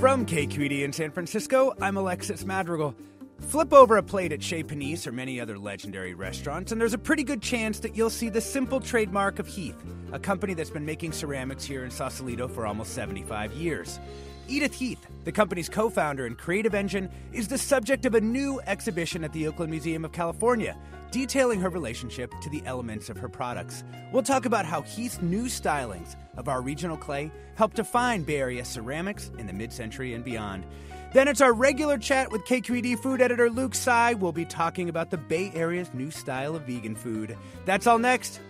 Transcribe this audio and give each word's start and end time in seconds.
From 0.00 0.26
KQED 0.26 0.82
in 0.82 0.92
San 0.92 1.10
Francisco, 1.10 1.74
I'm 1.80 1.96
Alexis 1.96 2.44
Madrigal. 2.44 2.94
Flip 3.40 3.72
over 3.72 3.96
a 3.96 4.02
plate 4.02 4.30
at 4.30 4.42
Chez 4.42 4.62
Panisse 4.62 5.06
or 5.06 5.12
many 5.12 5.40
other 5.40 5.58
legendary 5.58 6.12
restaurants, 6.12 6.70
and 6.70 6.78
there's 6.78 6.92
a 6.92 6.98
pretty 6.98 7.24
good 7.24 7.40
chance 7.40 7.80
that 7.80 7.96
you'll 7.96 8.10
see 8.10 8.28
the 8.28 8.42
simple 8.42 8.78
trademark 8.78 9.38
of 9.38 9.46
Heath, 9.46 9.82
a 10.12 10.18
company 10.18 10.52
that's 10.52 10.68
been 10.68 10.84
making 10.84 11.12
ceramics 11.12 11.64
here 11.64 11.82
in 11.82 11.90
Sausalito 11.90 12.46
for 12.46 12.66
almost 12.66 12.92
75 12.92 13.54
years. 13.54 13.98
Edith 14.48 14.74
Heath, 14.74 15.06
the 15.24 15.32
company's 15.32 15.68
co 15.68 15.90
founder 15.90 16.24
and 16.24 16.38
creative 16.38 16.74
engine, 16.74 17.10
is 17.32 17.48
the 17.48 17.58
subject 17.58 18.06
of 18.06 18.14
a 18.14 18.20
new 18.20 18.60
exhibition 18.66 19.24
at 19.24 19.32
the 19.32 19.48
Oakland 19.48 19.70
Museum 19.70 20.04
of 20.04 20.12
California, 20.12 20.76
detailing 21.10 21.60
her 21.60 21.68
relationship 21.68 22.32
to 22.42 22.50
the 22.50 22.62
elements 22.64 23.08
of 23.08 23.16
her 23.16 23.28
products. 23.28 23.82
We'll 24.12 24.22
talk 24.22 24.46
about 24.46 24.64
how 24.64 24.82
Heath's 24.82 25.20
new 25.20 25.46
stylings 25.46 26.14
of 26.36 26.48
our 26.48 26.62
regional 26.62 26.96
clay 26.96 27.32
helped 27.56 27.76
define 27.76 28.22
Bay 28.22 28.38
Area 28.38 28.64
ceramics 28.64 29.32
in 29.38 29.46
the 29.46 29.52
mid 29.52 29.72
century 29.72 30.14
and 30.14 30.24
beyond. 30.24 30.64
Then 31.12 31.28
it's 31.28 31.40
our 31.40 31.52
regular 31.52 31.98
chat 31.98 32.30
with 32.30 32.44
KQED 32.44 32.98
food 32.98 33.20
editor 33.20 33.50
Luke 33.50 33.74
Tsai. 33.74 34.14
We'll 34.14 34.32
be 34.32 34.44
talking 34.44 34.88
about 34.88 35.10
the 35.10 35.16
Bay 35.16 35.50
Area's 35.54 35.92
new 35.94 36.10
style 36.10 36.54
of 36.54 36.62
vegan 36.62 36.94
food. 36.94 37.36
That's 37.64 37.86
all 37.86 37.98
next. 37.98 38.40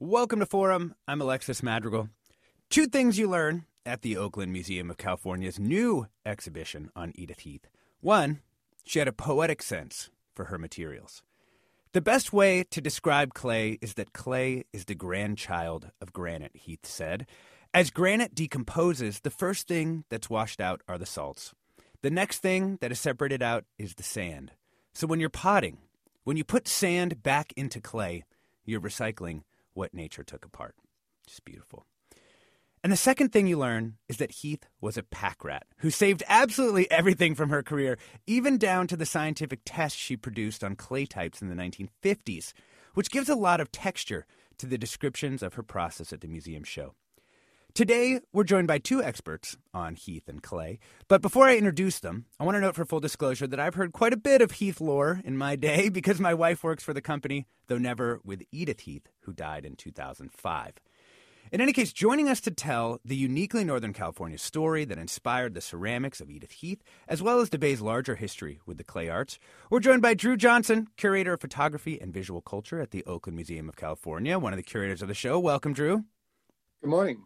Welcome 0.00 0.38
to 0.38 0.46
Forum. 0.46 0.94
I'm 1.08 1.20
Alexis 1.20 1.60
Madrigal. 1.60 2.08
Two 2.70 2.86
things 2.86 3.18
you 3.18 3.28
learn 3.28 3.64
at 3.84 4.02
the 4.02 4.16
Oakland 4.16 4.52
Museum 4.52 4.90
of 4.90 4.96
California's 4.96 5.58
new 5.58 6.06
exhibition 6.24 6.88
on 6.94 7.12
Edith 7.16 7.40
Heath. 7.40 7.66
One, 8.00 8.38
she 8.84 9.00
had 9.00 9.08
a 9.08 9.12
poetic 9.12 9.60
sense 9.60 10.08
for 10.36 10.44
her 10.44 10.56
materials. 10.56 11.24
The 11.94 12.00
best 12.00 12.32
way 12.32 12.62
to 12.70 12.80
describe 12.80 13.34
clay 13.34 13.76
is 13.82 13.94
that 13.94 14.12
clay 14.12 14.66
is 14.72 14.84
the 14.84 14.94
grandchild 14.94 15.90
of 16.00 16.12
granite, 16.12 16.54
Heath 16.54 16.86
said. 16.86 17.26
As 17.74 17.90
granite 17.90 18.36
decomposes, 18.36 19.22
the 19.22 19.30
first 19.30 19.66
thing 19.66 20.04
that's 20.10 20.30
washed 20.30 20.60
out 20.60 20.80
are 20.86 20.98
the 20.98 21.06
salts. 21.06 21.54
The 22.02 22.10
next 22.10 22.38
thing 22.38 22.78
that 22.80 22.92
is 22.92 23.00
separated 23.00 23.42
out 23.42 23.64
is 23.78 23.96
the 23.96 24.04
sand. 24.04 24.52
So 24.94 25.08
when 25.08 25.18
you're 25.18 25.28
potting, 25.28 25.78
when 26.22 26.36
you 26.36 26.44
put 26.44 26.68
sand 26.68 27.20
back 27.24 27.52
into 27.56 27.80
clay, 27.80 28.22
you're 28.64 28.80
recycling 28.80 29.42
what 29.78 29.94
nature 29.94 30.24
took 30.24 30.44
apart. 30.44 30.74
Just 31.26 31.44
beautiful. 31.44 31.86
And 32.82 32.92
the 32.92 32.96
second 32.96 33.30
thing 33.30 33.46
you 33.46 33.58
learn 33.58 33.94
is 34.08 34.18
that 34.18 34.30
Heath 34.30 34.66
was 34.80 34.96
a 34.96 35.02
pack 35.02 35.44
rat 35.44 35.66
who 35.78 35.90
saved 35.90 36.22
absolutely 36.28 36.90
everything 36.90 37.34
from 37.34 37.50
her 37.50 37.62
career, 37.62 37.96
even 38.26 38.58
down 38.58 38.86
to 38.88 38.96
the 38.96 39.06
scientific 39.06 39.60
tests 39.64 39.98
she 39.98 40.16
produced 40.16 40.62
on 40.62 40.76
clay 40.76 41.06
types 41.06 41.40
in 41.40 41.48
the 41.48 41.54
1950s, 41.54 42.52
which 42.94 43.10
gives 43.10 43.28
a 43.28 43.34
lot 43.34 43.60
of 43.60 43.72
texture 43.72 44.26
to 44.58 44.66
the 44.66 44.78
descriptions 44.78 45.42
of 45.42 45.54
her 45.54 45.62
process 45.62 46.12
at 46.12 46.20
the 46.20 46.28
museum 46.28 46.64
show. 46.64 46.94
Today, 47.74 48.20
we're 48.32 48.42
joined 48.42 48.66
by 48.66 48.78
two 48.78 49.00
experts 49.02 49.56
on 49.72 49.94
Heath 49.94 50.28
and 50.28 50.42
clay. 50.42 50.80
But 51.06 51.22
before 51.22 51.46
I 51.46 51.56
introduce 51.56 52.00
them, 52.00 52.26
I 52.40 52.44
want 52.44 52.56
to 52.56 52.60
note 52.60 52.74
for 52.74 52.84
full 52.84 52.98
disclosure 52.98 53.46
that 53.46 53.60
I've 53.60 53.76
heard 53.76 53.92
quite 53.92 54.12
a 54.12 54.16
bit 54.16 54.42
of 54.42 54.52
Heath 54.52 54.80
lore 54.80 55.20
in 55.24 55.36
my 55.36 55.54
day 55.54 55.88
because 55.92 56.18
my 56.18 56.34
wife 56.34 56.64
works 56.64 56.82
for 56.82 56.92
the 56.92 57.00
company, 57.00 57.46
though 57.68 57.78
never 57.78 58.20
with 58.24 58.42
Edith 58.50 58.80
Heath, 58.80 59.06
who 59.20 59.32
died 59.32 59.64
in 59.64 59.76
2005. 59.76 60.72
In 61.52 61.60
any 61.60 61.72
case, 61.72 61.92
joining 61.92 62.28
us 62.28 62.40
to 62.42 62.50
tell 62.50 63.00
the 63.04 63.16
uniquely 63.16 63.62
Northern 63.62 63.92
California 63.92 64.38
story 64.38 64.84
that 64.84 64.98
inspired 64.98 65.54
the 65.54 65.60
ceramics 65.60 66.20
of 66.20 66.30
Edith 66.30 66.50
Heath, 66.50 66.82
as 67.06 67.22
well 67.22 67.40
as 67.40 67.50
the 67.50 67.58
Bay's 67.58 67.80
larger 67.80 68.16
history 68.16 68.58
with 68.66 68.76
the 68.76 68.84
clay 68.84 69.08
arts, 69.08 69.38
we're 69.70 69.80
joined 69.80 70.02
by 70.02 70.14
Drew 70.14 70.36
Johnson, 70.36 70.88
curator 70.96 71.34
of 71.34 71.40
photography 71.40 72.00
and 72.00 72.12
visual 72.12 72.40
culture 72.42 72.80
at 72.80 72.90
the 72.90 73.04
Oakland 73.04 73.36
Museum 73.36 73.68
of 73.68 73.76
California, 73.76 74.36
one 74.38 74.52
of 74.52 74.56
the 74.56 74.64
curators 74.64 75.00
of 75.00 75.08
the 75.08 75.14
show. 75.14 75.38
Welcome, 75.38 75.72
Drew. 75.72 76.04
Good 76.82 76.90
morning. 76.90 77.24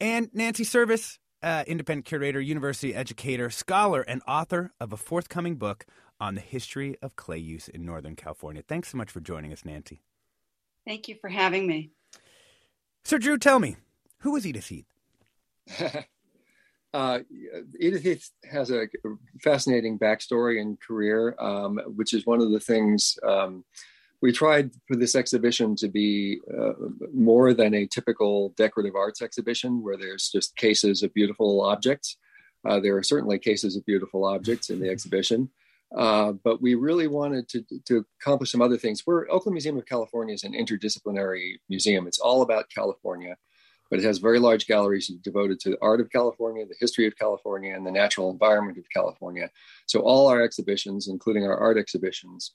And 0.00 0.28
Nancy 0.32 0.64
Servis, 0.64 1.18
uh, 1.42 1.64
independent 1.66 2.06
curator, 2.06 2.40
university 2.40 2.94
educator, 2.94 3.50
scholar, 3.50 4.02
and 4.02 4.22
author 4.26 4.72
of 4.80 4.92
a 4.92 4.96
forthcoming 4.96 5.56
book 5.56 5.86
on 6.20 6.34
the 6.34 6.40
history 6.40 6.96
of 7.02 7.16
clay 7.16 7.38
use 7.38 7.68
in 7.68 7.84
Northern 7.84 8.16
California. 8.16 8.62
Thanks 8.66 8.88
so 8.88 8.98
much 8.98 9.10
for 9.10 9.20
joining 9.20 9.52
us, 9.52 9.64
Nancy. 9.64 10.00
Thank 10.86 11.08
you 11.08 11.16
for 11.20 11.28
having 11.28 11.66
me. 11.66 11.90
So, 13.04 13.18
Drew, 13.18 13.38
tell 13.38 13.58
me, 13.58 13.76
who 14.20 14.32
was 14.32 14.46
Edith 14.46 14.66
Heath? 14.66 14.86
uh, 16.94 17.20
Edith 17.78 18.02
Heath 18.02 18.30
has 18.50 18.70
a 18.70 18.86
fascinating 19.42 19.98
backstory 19.98 20.60
and 20.60 20.80
career, 20.80 21.34
um, 21.38 21.78
which 21.94 22.14
is 22.14 22.26
one 22.26 22.40
of 22.40 22.50
the 22.50 22.60
things 22.60 23.18
um, 23.26 23.64
we 24.24 24.32
tried 24.32 24.70
for 24.88 24.96
this 24.96 25.14
exhibition 25.14 25.76
to 25.76 25.86
be 25.86 26.40
uh, 26.58 26.72
more 27.12 27.52
than 27.52 27.74
a 27.74 27.86
typical 27.86 28.54
decorative 28.56 28.94
arts 28.96 29.20
exhibition 29.20 29.82
where 29.82 29.98
there's 29.98 30.30
just 30.30 30.56
cases 30.56 31.02
of 31.02 31.12
beautiful 31.12 31.60
objects. 31.60 32.16
Uh, 32.66 32.80
there 32.80 32.96
are 32.96 33.02
certainly 33.02 33.38
cases 33.38 33.76
of 33.76 33.84
beautiful 33.84 34.24
objects 34.24 34.70
in 34.70 34.80
the 34.80 34.88
exhibition. 34.88 35.50
Uh, 35.94 36.32
but 36.42 36.62
we 36.62 36.74
really 36.74 37.06
wanted 37.06 37.46
to, 37.50 37.62
to 37.84 38.02
accomplish 38.18 38.50
some 38.50 38.62
other 38.62 38.78
things. 38.78 39.02
We're 39.06 39.28
Oakland 39.28 39.52
Museum 39.52 39.76
of 39.76 39.84
California 39.84 40.34
is 40.34 40.44
an 40.44 40.54
interdisciplinary 40.54 41.56
museum. 41.68 42.06
It's 42.06 42.18
all 42.18 42.40
about 42.40 42.70
California, 42.74 43.36
but 43.90 43.98
it 43.98 44.06
has 44.06 44.16
very 44.16 44.38
large 44.38 44.66
galleries 44.66 45.08
devoted 45.22 45.60
to 45.60 45.68
the 45.68 45.82
art 45.82 46.00
of 46.00 46.10
California, 46.10 46.64
the 46.64 46.80
history 46.80 47.06
of 47.06 47.14
California, 47.18 47.76
and 47.76 47.86
the 47.86 47.92
natural 47.92 48.30
environment 48.30 48.78
of 48.78 48.84
California. 48.90 49.50
So 49.84 50.00
all 50.00 50.28
our 50.28 50.42
exhibitions, 50.42 51.08
including 51.08 51.44
our 51.44 51.58
art 51.58 51.76
exhibitions, 51.76 52.54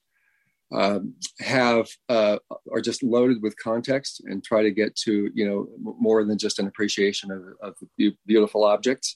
um, 0.72 1.16
have 1.40 1.88
uh, 2.09 2.38
are 2.72 2.81
just 2.81 3.03
loaded 3.03 3.41
with 3.41 3.57
context 3.57 4.22
and 4.25 4.44
try 4.44 4.62
to 4.62 4.72
get 4.72 4.96
to 4.96 5.30
you 5.34 5.47
know 5.47 5.68
more 6.00 6.24
than 6.24 6.38
just 6.38 6.59
an 6.59 6.68
appreciation 6.68 7.31
of, 7.31 7.44
of 7.62 7.75
the 7.97 8.16
beautiful 8.25 8.64
objects. 8.64 9.16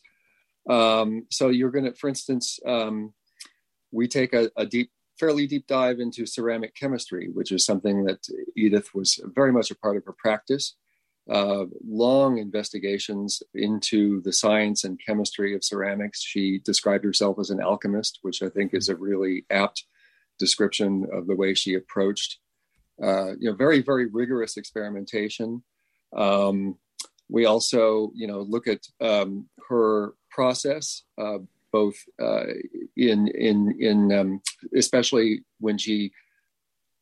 Um, 0.69 1.25
so 1.29 1.49
you're 1.49 1.71
going 1.71 1.85
to, 1.85 1.93
for 1.93 2.09
instance. 2.09 2.59
Um, 2.65 3.13
we 3.91 4.07
take 4.07 4.33
a, 4.33 4.49
a 4.57 4.65
deep 4.65 4.89
fairly 5.19 5.47
deep 5.47 5.67
dive 5.67 5.99
into 5.99 6.25
ceramic 6.25 6.75
chemistry, 6.75 7.29
which 7.31 7.51
is 7.51 7.65
something 7.65 8.03
that 8.05 8.27
Edith 8.57 8.93
was 8.93 9.21
very 9.35 9.51
much 9.51 9.71
a 9.71 9.75
part 9.75 9.95
of 9.95 10.03
her 10.05 10.15
practice. 10.17 10.75
Uh, 11.29 11.65
long 11.87 12.37
investigations 12.37 13.41
into 13.53 14.21
the 14.23 14.33
science 14.33 14.83
and 14.83 14.99
chemistry 15.05 15.55
of 15.55 15.63
ceramics. 15.63 16.21
She 16.21 16.59
described 16.65 17.05
herself 17.05 17.37
as 17.39 17.49
an 17.49 17.61
alchemist, 17.61 18.19
which 18.23 18.43
I 18.43 18.49
think 18.49 18.73
is 18.73 18.89
a 18.89 18.95
really 18.95 19.45
apt 19.49 19.85
description 20.39 21.07
of 21.11 21.27
the 21.27 21.35
way 21.35 21.53
she 21.53 21.75
approached, 21.75 22.39
uh, 23.01 23.31
you 23.39 23.49
know, 23.49 23.55
very, 23.55 23.81
very 23.81 24.07
rigorous 24.07 24.57
experimentation. 24.57 25.63
Um, 26.15 26.77
we 27.29 27.45
also, 27.45 28.11
you 28.13 28.27
know, 28.27 28.41
look 28.41 28.67
at 28.67 28.81
um, 29.01 29.49
her 29.69 30.13
process, 30.29 31.03
uh, 31.17 31.39
both 31.71 31.95
uh, 32.21 32.45
in 32.95 33.27
in 33.29 33.75
in 33.79 34.11
um, 34.11 34.41
especially 34.75 35.43
when 35.59 35.77
she 35.77 36.11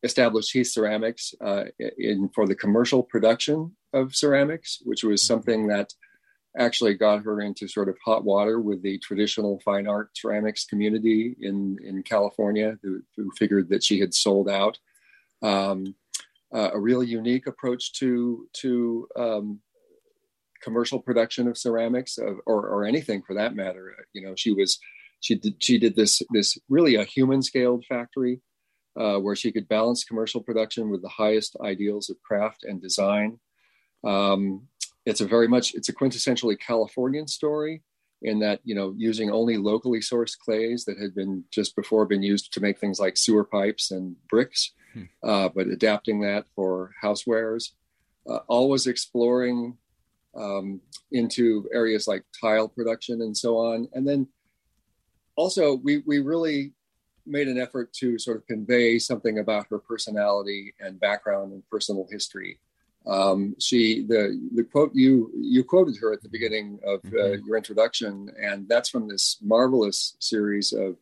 established 0.03 0.53
Heath 0.53 0.71
Ceramics 0.71 1.33
uh, 1.41 1.65
in 1.97 2.29
for 2.29 2.47
the 2.47 2.55
commercial 2.55 3.03
production 3.03 3.75
of 3.93 4.15
ceramics, 4.15 4.79
which 4.83 5.03
was 5.03 5.25
something 5.25 5.67
that 5.67 5.93
actually 6.57 6.95
got 6.95 7.23
her 7.23 7.41
into 7.41 7.67
sort 7.67 7.89
of 7.89 7.97
hot 8.03 8.23
water 8.23 8.59
with 8.59 8.81
the 8.81 8.97
traditional 8.99 9.59
fine 9.63 9.87
art 9.87 10.09
ceramics 10.13 10.65
community 10.65 11.35
in, 11.39 11.77
in 11.83 12.03
California, 12.03 12.77
who, 12.83 13.01
who 13.15 13.31
figured 13.37 13.69
that 13.69 13.83
she 13.83 13.99
had 13.99 14.13
sold 14.13 14.49
out. 14.49 14.77
Um, 15.41 15.95
uh, 16.53 16.71
a 16.73 16.79
really 16.79 17.07
unique 17.07 17.47
approach 17.47 17.93
to 17.93 18.47
to 18.53 19.07
um, 19.15 19.59
commercial 20.61 20.99
production 20.99 21.47
of 21.47 21.57
ceramics 21.57 22.19
or, 22.19 22.67
or 22.67 22.85
anything 22.85 23.21
for 23.23 23.33
that 23.33 23.55
matter. 23.55 23.95
You 24.13 24.21
know, 24.21 24.33
she 24.35 24.51
was 24.51 24.79
she 25.19 25.35
did 25.35 25.55
she 25.63 25.77
did 25.77 25.95
this 25.95 26.21
this 26.31 26.57
really 26.69 26.95
a 26.95 27.05
human 27.05 27.41
scaled 27.41 27.85
factory 27.85 28.41
uh, 28.99 29.17
where 29.17 29.35
she 29.35 29.51
could 29.51 29.67
balance 29.67 30.03
commercial 30.03 30.41
production 30.41 30.89
with 30.89 31.01
the 31.01 31.09
highest 31.09 31.55
ideals 31.63 32.09
of 32.09 32.21
craft 32.21 32.63
and 32.63 32.81
design. 32.81 33.39
Um, 34.03 34.67
it's 35.05 35.21
a 35.21 35.25
very 35.25 35.47
much 35.47 35.73
it's 35.73 35.89
a 35.89 35.95
quintessentially 35.95 36.59
Californian 36.59 37.27
story 37.27 37.81
in 38.21 38.39
that 38.39 38.59
you 38.63 38.75
know 38.75 38.93
using 38.97 39.31
only 39.31 39.57
locally 39.57 39.99
sourced 39.99 40.37
clays 40.37 40.85
that 40.85 40.99
had 40.99 41.15
been 41.15 41.43
just 41.51 41.75
before 41.75 42.05
been 42.05 42.23
used 42.23 42.53
to 42.53 42.61
make 42.61 42.79
things 42.79 42.99
like 42.99 43.17
sewer 43.17 43.43
pipes 43.43 43.91
and 43.91 44.15
bricks, 44.29 44.73
hmm. 44.93 45.03
uh, 45.23 45.49
but 45.49 45.67
adapting 45.67 46.21
that 46.21 46.45
for 46.55 46.91
housewares. 47.03 47.71
Uh, 48.29 48.39
always 48.47 48.85
exploring 48.85 49.75
um, 50.35 50.79
into 51.11 51.67
areas 51.73 52.07
like 52.07 52.23
tile 52.39 52.67
production 52.67 53.21
and 53.21 53.35
so 53.35 53.57
on, 53.57 53.87
and 53.93 54.07
then 54.07 54.27
also 55.35 55.75
we 55.75 56.03
we 56.05 56.19
really 56.19 56.73
made 57.25 57.47
an 57.47 57.57
effort 57.57 57.93
to 57.93 58.17
sort 58.19 58.37
of 58.37 58.45
convey 58.47 58.99
something 58.99 59.39
about 59.39 59.65
her 59.69 59.79
personality 59.79 60.73
and 60.79 60.99
background 60.99 61.53
and 61.53 61.63
personal 61.69 62.07
history 62.11 62.59
um, 63.05 63.55
she 63.59 64.03
the 64.03 64.39
the 64.53 64.63
quote 64.63 64.91
you 64.93 65.31
you 65.35 65.63
quoted 65.63 65.95
her 66.01 66.13
at 66.13 66.21
the 66.21 66.29
beginning 66.29 66.79
of 66.85 66.99
uh, 67.05 67.09
mm-hmm. 67.09 67.45
your 67.47 67.57
introduction, 67.57 68.29
and 68.39 68.67
that's 68.67 68.89
from 68.89 69.07
this 69.07 69.37
marvelous 69.41 70.15
series 70.19 70.71
of 70.71 70.97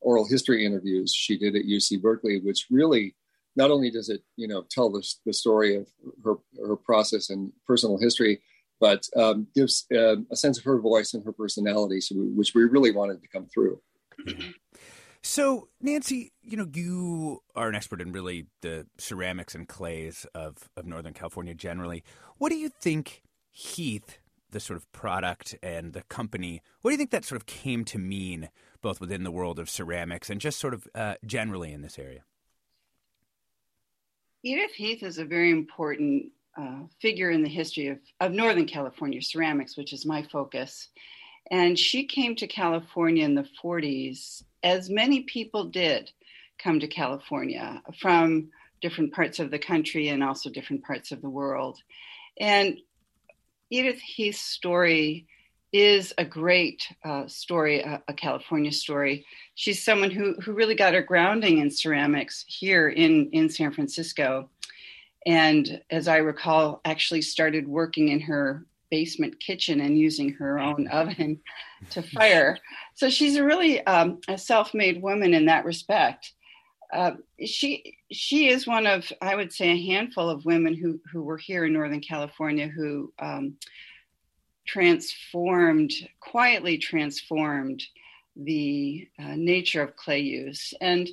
oral 0.00 0.26
history 0.26 0.64
interviews 0.64 1.12
she 1.14 1.36
did 1.36 1.56
at 1.56 1.64
UC 1.64 2.00
Berkeley, 2.00 2.40
which 2.40 2.66
really 2.70 3.14
not 3.56 3.70
only 3.70 3.90
does 3.90 4.08
it 4.08 4.22
you 4.36 4.46
know 4.46 4.64
tell 4.70 4.90
the, 4.90 5.02
the 5.26 5.32
story 5.32 5.76
of 5.76 5.88
her 6.24 6.36
her 6.64 6.76
process 6.76 7.30
and 7.30 7.52
personal 7.66 7.98
history, 7.98 8.40
but 8.80 9.08
um, 9.16 9.48
gives 9.54 9.86
uh, 9.92 10.16
a 10.30 10.36
sense 10.36 10.58
of 10.58 10.64
her 10.64 10.78
voice 10.78 11.12
and 11.12 11.24
her 11.24 11.32
personality, 11.32 12.00
so 12.00 12.14
we, 12.14 12.26
which 12.26 12.54
we 12.54 12.62
really 12.62 12.92
wanted 12.92 13.20
to 13.20 13.28
come 13.28 13.46
through. 13.46 13.80
Mm-hmm. 14.28 14.50
So, 15.22 15.68
Nancy, 15.80 16.32
you 16.42 16.56
know, 16.56 16.66
you 16.72 17.42
are 17.54 17.68
an 17.68 17.76
expert 17.76 18.00
in 18.00 18.10
really 18.10 18.46
the 18.60 18.86
ceramics 18.98 19.54
and 19.54 19.68
clays 19.68 20.26
of, 20.34 20.68
of 20.76 20.84
Northern 20.84 21.14
California 21.14 21.54
generally. 21.54 22.02
What 22.38 22.50
do 22.50 22.56
you 22.56 22.68
think 22.68 23.22
Heath, 23.52 24.18
the 24.50 24.58
sort 24.58 24.76
of 24.76 24.90
product 24.90 25.54
and 25.62 25.92
the 25.92 26.02
company, 26.02 26.60
what 26.80 26.90
do 26.90 26.94
you 26.94 26.98
think 26.98 27.10
that 27.10 27.24
sort 27.24 27.40
of 27.40 27.46
came 27.46 27.84
to 27.84 27.98
mean 27.98 28.48
both 28.80 29.00
within 29.00 29.22
the 29.22 29.30
world 29.30 29.60
of 29.60 29.70
ceramics 29.70 30.28
and 30.28 30.40
just 30.40 30.58
sort 30.58 30.74
of 30.74 30.88
uh, 30.92 31.14
generally 31.24 31.72
in 31.72 31.82
this 31.82 32.00
area? 32.00 32.24
Edith 34.42 34.72
Heath 34.72 35.04
is 35.04 35.18
a 35.18 35.24
very 35.24 35.52
important 35.52 36.32
uh, 36.60 36.80
figure 37.00 37.30
in 37.30 37.44
the 37.44 37.48
history 37.48 37.86
of, 37.86 37.98
of 38.20 38.32
Northern 38.32 38.66
California 38.66 39.22
ceramics, 39.22 39.76
which 39.76 39.92
is 39.92 40.04
my 40.04 40.24
focus. 40.24 40.88
And 41.52 41.78
she 41.78 42.06
came 42.06 42.34
to 42.36 42.48
California 42.48 43.24
in 43.24 43.36
the 43.36 43.46
40s 43.62 44.42
as 44.62 44.90
many 44.90 45.22
people 45.22 45.64
did 45.64 46.10
come 46.58 46.80
to 46.80 46.86
California 46.86 47.82
from 48.00 48.50
different 48.80 49.12
parts 49.12 49.38
of 49.38 49.50
the 49.50 49.58
country 49.58 50.08
and 50.08 50.22
also 50.22 50.50
different 50.50 50.84
parts 50.84 51.12
of 51.12 51.22
the 51.22 51.30
world. 51.30 51.78
And 52.38 52.78
Edith 53.70 54.00
Heath's 54.00 54.40
story 54.40 55.26
is 55.72 56.12
a 56.18 56.24
great 56.24 56.86
uh, 57.04 57.26
story, 57.26 57.80
a, 57.80 58.02
a, 58.06 58.12
California 58.12 58.70
story. 58.70 59.24
She's 59.54 59.82
someone 59.82 60.10
who, 60.10 60.34
who 60.42 60.52
really 60.52 60.74
got 60.74 60.92
her 60.92 61.00
grounding 61.00 61.58
in 61.58 61.70
ceramics 61.70 62.44
here 62.46 62.90
in, 62.90 63.30
in 63.32 63.48
San 63.48 63.72
Francisco. 63.72 64.50
And 65.24 65.80
as 65.90 66.08
I 66.08 66.18
recall, 66.18 66.82
actually 66.84 67.22
started 67.22 67.66
working 67.66 68.08
in 68.08 68.20
her 68.20 68.66
basement 68.90 69.40
kitchen 69.40 69.80
and 69.80 69.96
using 69.96 70.34
her 70.34 70.58
own 70.58 70.86
oven 70.88 71.40
to 71.90 72.02
fire. 72.02 72.58
So 72.94 73.08
she's 73.08 73.36
a 73.36 73.44
really 73.44 73.84
um, 73.86 74.20
a 74.28 74.38
self-made 74.38 75.02
woman 75.02 75.34
in 75.34 75.46
that 75.46 75.64
respect. 75.64 76.32
Uh, 76.92 77.12
she 77.44 77.96
she 78.10 78.48
is 78.48 78.66
one 78.66 78.86
of 78.86 79.10
I 79.20 79.34
would 79.34 79.52
say 79.52 79.70
a 79.70 79.86
handful 79.86 80.28
of 80.28 80.44
women 80.44 80.74
who 80.74 81.00
who 81.10 81.22
were 81.22 81.38
here 81.38 81.64
in 81.64 81.72
Northern 81.72 82.00
California 82.00 82.68
who 82.68 83.12
um, 83.18 83.56
transformed 84.66 85.92
quietly 86.20 86.78
transformed 86.78 87.82
the 88.36 89.08
uh, 89.18 89.34
nature 89.36 89.82
of 89.82 89.96
clay 89.96 90.20
use 90.20 90.72
and 90.80 91.08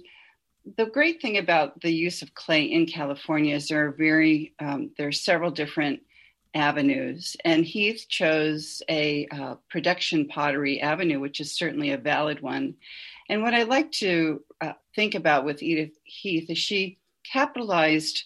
the 0.77 0.85
great 0.85 1.21
thing 1.21 1.37
about 1.37 1.79
the 1.81 1.91
use 1.91 2.21
of 2.21 2.33
clay 2.33 2.63
in 2.63 2.85
California 2.85 3.55
is 3.55 3.67
there 3.67 3.87
are 3.87 3.91
very 3.91 4.53
um, 4.59 4.91
there 4.97 5.07
are 5.07 5.11
several 5.11 5.51
different 5.51 6.01
avenues. 6.53 7.35
And 7.45 7.65
Heath 7.65 8.05
chose 8.09 8.81
a 8.89 9.27
uh, 9.31 9.55
production 9.69 10.27
pottery 10.27 10.81
avenue, 10.81 11.19
which 11.19 11.39
is 11.39 11.55
certainly 11.55 11.91
a 11.91 11.97
valid 11.97 12.41
one. 12.41 12.75
And 13.29 13.43
what 13.43 13.53
I 13.53 13.63
like 13.63 13.91
to 13.93 14.43
uh, 14.61 14.73
think 14.95 15.15
about 15.15 15.45
with 15.45 15.61
Edith 15.61 15.97
Heath 16.03 16.49
is 16.49 16.57
she 16.57 16.97
capitalized 17.31 18.23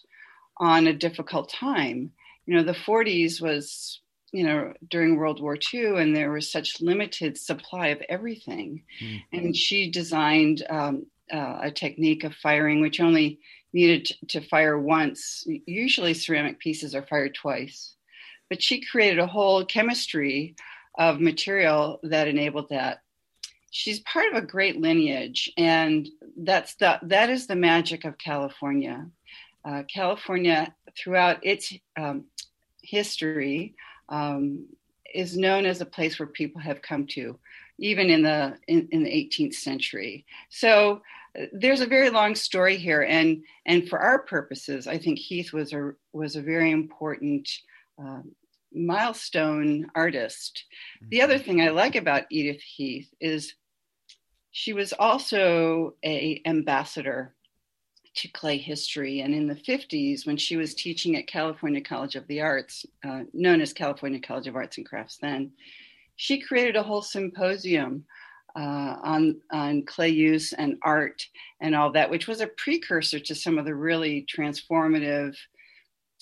on 0.58 0.88
a 0.88 0.94
difficult 0.94 1.50
time. 1.50 2.12
You 2.46 2.56
know, 2.56 2.64
the 2.64 2.72
40s 2.72 3.42
was, 3.42 4.00
you 4.32 4.46
know, 4.46 4.74
during 4.90 5.18
World 5.18 5.42
War 5.42 5.58
II, 5.74 5.98
and 5.98 6.16
there 6.16 6.32
was 6.32 6.52
such 6.52 6.82
limited 6.82 7.38
supply 7.38 7.88
of 7.88 8.02
everything. 8.08 8.84
Mm-hmm. 9.02 9.38
And 9.38 9.56
she 9.56 9.92
designed 9.92 10.64
um, 10.70 11.06
uh, 11.32 11.60
a 11.64 11.72
technique 11.72 12.24
of 12.24 12.34
firing 12.36 12.80
which 12.80 13.02
only 13.02 13.40
needed 13.74 14.12
to 14.30 14.40
fire 14.40 14.80
once. 14.80 15.46
Usually, 15.66 16.14
ceramic 16.14 16.60
pieces 16.60 16.96
are 16.96 17.06
fired 17.06 17.36
twice 17.36 17.96
but 18.54 18.62
she 18.62 18.82
created 18.82 19.18
a 19.18 19.26
whole 19.26 19.66
chemistry 19.66 20.56
of 21.00 21.20
material 21.20 22.00
that 22.04 22.28
enabled 22.28 22.70
that. 22.70 23.02
She's 23.72 24.00
part 24.02 24.32
of 24.32 24.36
a 24.36 24.46
great 24.46 24.80
lineage, 24.80 25.52
and 25.58 26.08
that's 26.38 26.76
the 26.76 27.00
that 27.02 27.32
is 27.32 27.48
the 27.48 27.56
magic 27.56 28.06
of 28.06 28.20
California. 28.20 29.08
Uh, 29.66 29.82
California, 29.92 30.72
throughout 30.96 31.44
its 31.44 31.74
um, 31.98 32.26
history, 32.84 33.74
um, 34.10 34.68
is 35.12 35.36
known 35.36 35.66
as 35.66 35.82
a 35.82 35.94
place 35.96 36.20
where 36.20 36.28
people 36.28 36.62
have 36.62 36.84
come 36.84 37.08
to, 37.08 37.40
even 37.80 38.12
in 38.12 38.22
the 38.22 38.56
in, 38.68 38.88
in 38.92 39.02
the 39.02 39.10
18th 39.10 39.56
century. 39.56 40.28
So 40.50 41.02
uh, 41.36 41.46
there's 41.54 41.82
a 41.82 41.88
very 41.88 42.12
long 42.12 42.36
story 42.36 42.78
here, 42.78 43.02
and 43.02 43.42
and 43.66 43.90
for 43.90 43.98
our 43.98 44.20
purposes, 44.20 44.86
I 44.86 45.00
think 45.00 45.18
Heath 45.18 45.54
was 45.54 45.74
a 45.74 45.94
was 46.12 46.36
a 46.36 46.42
very 46.44 46.70
important 46.70 47.50
um, 47.98 48.36
milestone 48.76 49.88
artist. 49.96 50.66
The 51.10 51.22
other 51.22 51.36
mm-hmm. 51.36 51.44
thing 51.44 51.62
I 51.62 51.70
like 51.70 51.96
about 51.96 52.26
Edith 52.30 52.62
Heath 52.62 53.14
is 53.20 53.56
she 54.52 54.74
was 54.74 54.94
also 54.94 55.96
a 56.06 56.42
ambassador 56.46 57.34
to 58.16 58.28
clay 58.30 58.58
history. 58.58 59.22
And 59.22 59.34
in 59.34 59.48
the 59.48 59.56
50s, 59.56 60.28
when 60.28 60.38
she 60.38 60.56
was 60.56 60.76
teaching 60.76 61.16
at 61.16 61.28
California 61.28 61.82
College 61.82 62.16
of 62.16 62.28
the 62.28 62.42
Arts, 62.42 62.86
uh, 63.04 63.22
known 63.34 63.62
as 63.62 63.74
California 63.74 64.20
College 64.20 64.48
of 64.48 64.56
Arts 64.56 64.78
and 64.78 64.86
Crafts 64.86 65.18
then, 65.18 65.52
she 66.16 66.40
created 66.40 66.76
a 66.76 66.84
whole 66.84 67.02
symposium 67.02 68.06
uh, 68.56 68.98
on, 69.04 69.42
on 69.52 69.84
clay 69.84 70.10
use 70.10 70.54
and 70.54 70.78
art 70.84 71.28
and 71.60 71.76
all 71.76 71.92
that, 71.92 72.12
which 72.12 72.28
was 72.28 72.40
a 72.40 72.48
precursor 72.48 73.20
to 73.20 73.34
some 73.34 73.58
of 73.58 73.66
the 73.66 73.74
really 73.74 74.26
transformative 74.32 75.36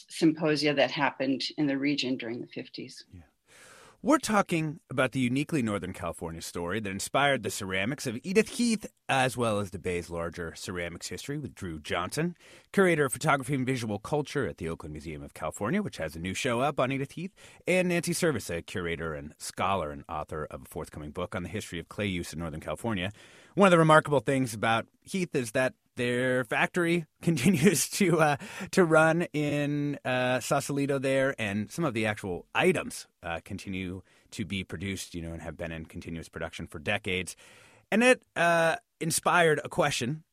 symposia 0.09 0.73
that 0.73 0.91
happened 0.91 1.43
in 1.57 1.67
the 1.67 1.77
region 1.77 2.17
during 2.17 2.41
the 2.41 2.47
50s. 2.47 3.03
Yeah. 3.13 3.21
We're 4.03 4.17
talking 4.17 4.79
about 4.89 5.11
the 5.11 5.19
uniquely 5.19 5.61
Northern 5.61 5.93
California 5.93 6.41
story 6.41 6.79
that 6.79 6.89
inspired 6.89 7.43
the 7.43 7.51
ceramics 7.51 8.07
of 8.07 8.17
Edith 8.23 8.49
Heath, 8.49 8.87
as 9.07 9.37
well 9.37 9.59
as 9.59 9.69
the 9.69 9.77
Bay's 9.77 10.09
larger 10.09 10.55
ceramics 10.55 11.09
history 11.09 11.37
with 11.37 11.53
Drew 11.53 11.79
Johnson, 11.79 12.35
curator 12.71 13.05
of 13.05 13.13
photography 13.13 13.53
and 13.53 13.63
visual 13.63 13.99
culture 13.99 14.47
at 14.47 14.57
the 14.57 14.67
Oakland 14.67 14.93
Museum 14.93 15.21
of 15.21 15.35
California, 15.35 15.83
which 15.83 15.97
has 15.97 16.15
a 16.15 16.19
new 16.19 16.33
show 16.33 16.61
up 16.61 16.79
on 16.79 16.91
Edith 16.91 17.11
Heath, 17.11 17.35
and 17.67 17.89
Nancy 17.89 18.11
Servis, 18.11 18.49
a 18.49 18.63
curator 18.63 19.13
and 19.13 19.35
scholar 19.37 19.91
and 19.91 20.03
author 20.09 20.47
of 20.49 20.63
a 20.63 20.65
forthcoming 20.65 21.11
book 21.11 21.35
on 21.35 21.43
the 21.43 21.49
history 21.49 21.77
of 21.77 21.87
clay 21.87 22.07
use 22.07 22.33
in 22.33 22.39
Northern 22.39 22.59
California. 22.59 23.11
One 23.53 23.67
of 23.67 23.71
the 23.71 23.77
remarkable 23.77 24.21
things 24.21 24.55
about 24.55 24.87
Heath 25.03 25.35
is 25.35 25.51
that 25.51 25.75
their 25.95 26.43
factory 26.43 27.05
continues 27.21 27.89
to 27.89 28.19
uh, 28.19 28.37
to 28.71 28.83
run 28.83 29.23
in 29.33 29.99
uh, 30.05 30.39
Sausalito 30.39 30.99
there, 30.99 31.35
and 31.37 31.71
some 31.71 31.85
of 31.85 31.93
the 31.93 32.05
actual 32.05 32.45
items 32.55 33.07
uh, 33.23 33.39
continue 33.43 34.01
to 34.31 34.45
be 34.45 34.63
produced, 34.63 35.13
you 35.13 35.21
know, 35.21 35.33
and 35.33 35.41
have 35.41 35.57
been 35.57 35.71
in 35.71 35.85
continuous 35.85 36.29
production 36.29 36.67
for 36.67 36.79
decades. 36.79 37.35
And 37.91 38.03
it 38.03 38.23
uh, 38.35 38.77
inspired 38.99 39.59
a 39.63 39.69
question 39.69 40.23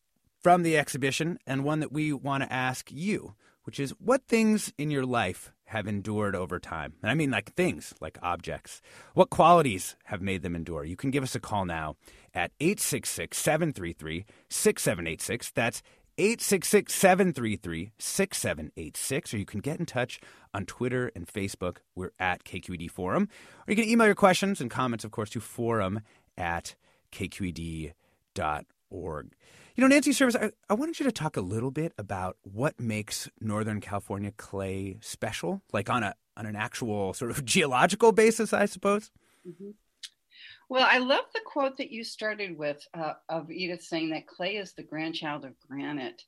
from 0.41 0.63
the 0.63 0.79
exhibition, 0.79 1.39
and 1.47 1.65
one 1.65 1.81
that 1.81 1.93
we 1.93 2.13
want 2.13 2.45
to 2.45 2.53
ask 2.53 2.91
you, 2.93 3.35
which 3.65 3.81
is, 3.81 3.91
what 3.99 4.23
things 4.29 4.73
in 4.79 4.91
your 4.91 5.05
life 5.05 5.53
have 5.69 5.87
endured 5.87 6.35
over 6.35 6.59
time? 6.59 6.95
And 7.03 7.11
I 7.11 7.15
mean 7.15 7.31
like 7.31 7.55
things, 7.55 7.95
like 8.01 8.19
objects. 8.23 8.81
What 9.15 9.31
qualities 9.31 9.97
have 10.05 10.21
made 10.21 10.43
them 10.43 10.55
endure? 10.55 10.85
You 10.85 10.97
can 10.97 11.11
give 11.11 11.23
us 11.23 11.35
a 11.35 11.41
call 11.41 11.65
now 11.65 11.97
at 12.35 12.53
866 12.61 13.37
733 13.37 14.25
6786. 14.49 15.51
That's 15.53 15.83
866 16.19 16.93
733 16.93 17.93
6786. 17.99 19.35
Or 19.35 19.39
you 19.39 19.47
can 19.47 19.61
get 19.61 19.79
in 19.79 19.87
touch 19.87 20.21
on 20.53 20.67
Twitter 20.67 21.13
and 21.15 21.27
Facebook. 21.27 21.79
We're 21.95 22.11
at 22.19 22.45
KQED 22.45 22.91
Forum. 22.91 23.29
Or 23.67 23.73
you 23.73 23.77
can 23.77 23.89
email 23.89 24.07
your 24.07 24.17
questions 24.17 24.61
and 24.61 24.71
comments, 24.71 25.05
of 25.05 25.11
course, 25.13 25.31
to 25.31 25.41
forum 25.41 26.01
at 26.37 26.75
kqed.org. 27.13 27.95
You 29.79 29.83
know, 29.83 29.95
Nancy 29.95 30.13
Servis, 30.13 30.35
I, 30.35 30.51
I 30.69 30.75
wanted 30.75 30.99
you 30.99 31.07
to 31.07 31.13
talk 31.13 31.37
a 31.37 31.41
little 31.41 31.71
bit 31.71 31.93
about 31.97 32.37
what 32.43 32.81
makes 32.81 33.29
Northern 33.41 33.81
California 33.81 34.33
clay 34.37 34.97
special, 35.01 35.63
like 35.73 35.89
on 35.89 36.03
a 36.03 36.17
on 36.37 36.47
an 36.47 36.57
actual 36.57 37.15
sort 37.15 37.31
of 37.31 37.45
geological 37.45 38.11
basis, 38.11 38.53
I 38.53 38.67
suppose. 38.67 39.13
Mm-hmm. 39.49 39.71
Well, 40.69 40.85
I 40.91 40.99
love 40.99 41.27
the 41.33 41.43
quote 41.47 41.77
that 41.77 41.93
you 41.93 42.03
started 42.03 42.59
with 42.59 42.85
uh, 42.93 43.13
of 43.29 43.53
Edith 43.53 43.85
saying 43.85 44.11
that 44.11 44.27
clay 44.27 44.57
is 44.57 44.73
the 44.73 44.83
grandchild 44.83 45.45
of 45.45 45.53
granite, 45.69 46.25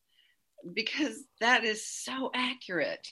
because 0.73 1.25
that 1.41 1.65
is 1.65 1.85
so 1.85 2.31
accurate. 2.33 3.09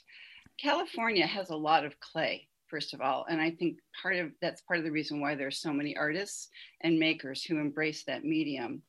California 0.57 1.27
has 1.27 1.49
a 1.49 1.57
lot 1.57 1.83
of 1.83 1.99
clay, 1.99 2.47
first 2.67 2.93
of 2.93 3.01
all, 3.01 3.25
and 3.29 3.41
I 3.41 3.51
think 3.51 3.79
part 4.01 4.15
of 4.15 4.31
that's 4.41 4.61
part 4.61 4.79
of 4.79 4.85
the 4.85 4.91
reason 4.91 5.19
why 5.19 5.35
there's 5.35 5.59
so 5.59 5.73
many 5.73 5.97
artists 5.97 6.47
and 6.79 6.97
makers 6.97 7.43
who 7.43 7.57
embrace 7.57 8.05
that 8.05 8.23
medium. 8.23 8.83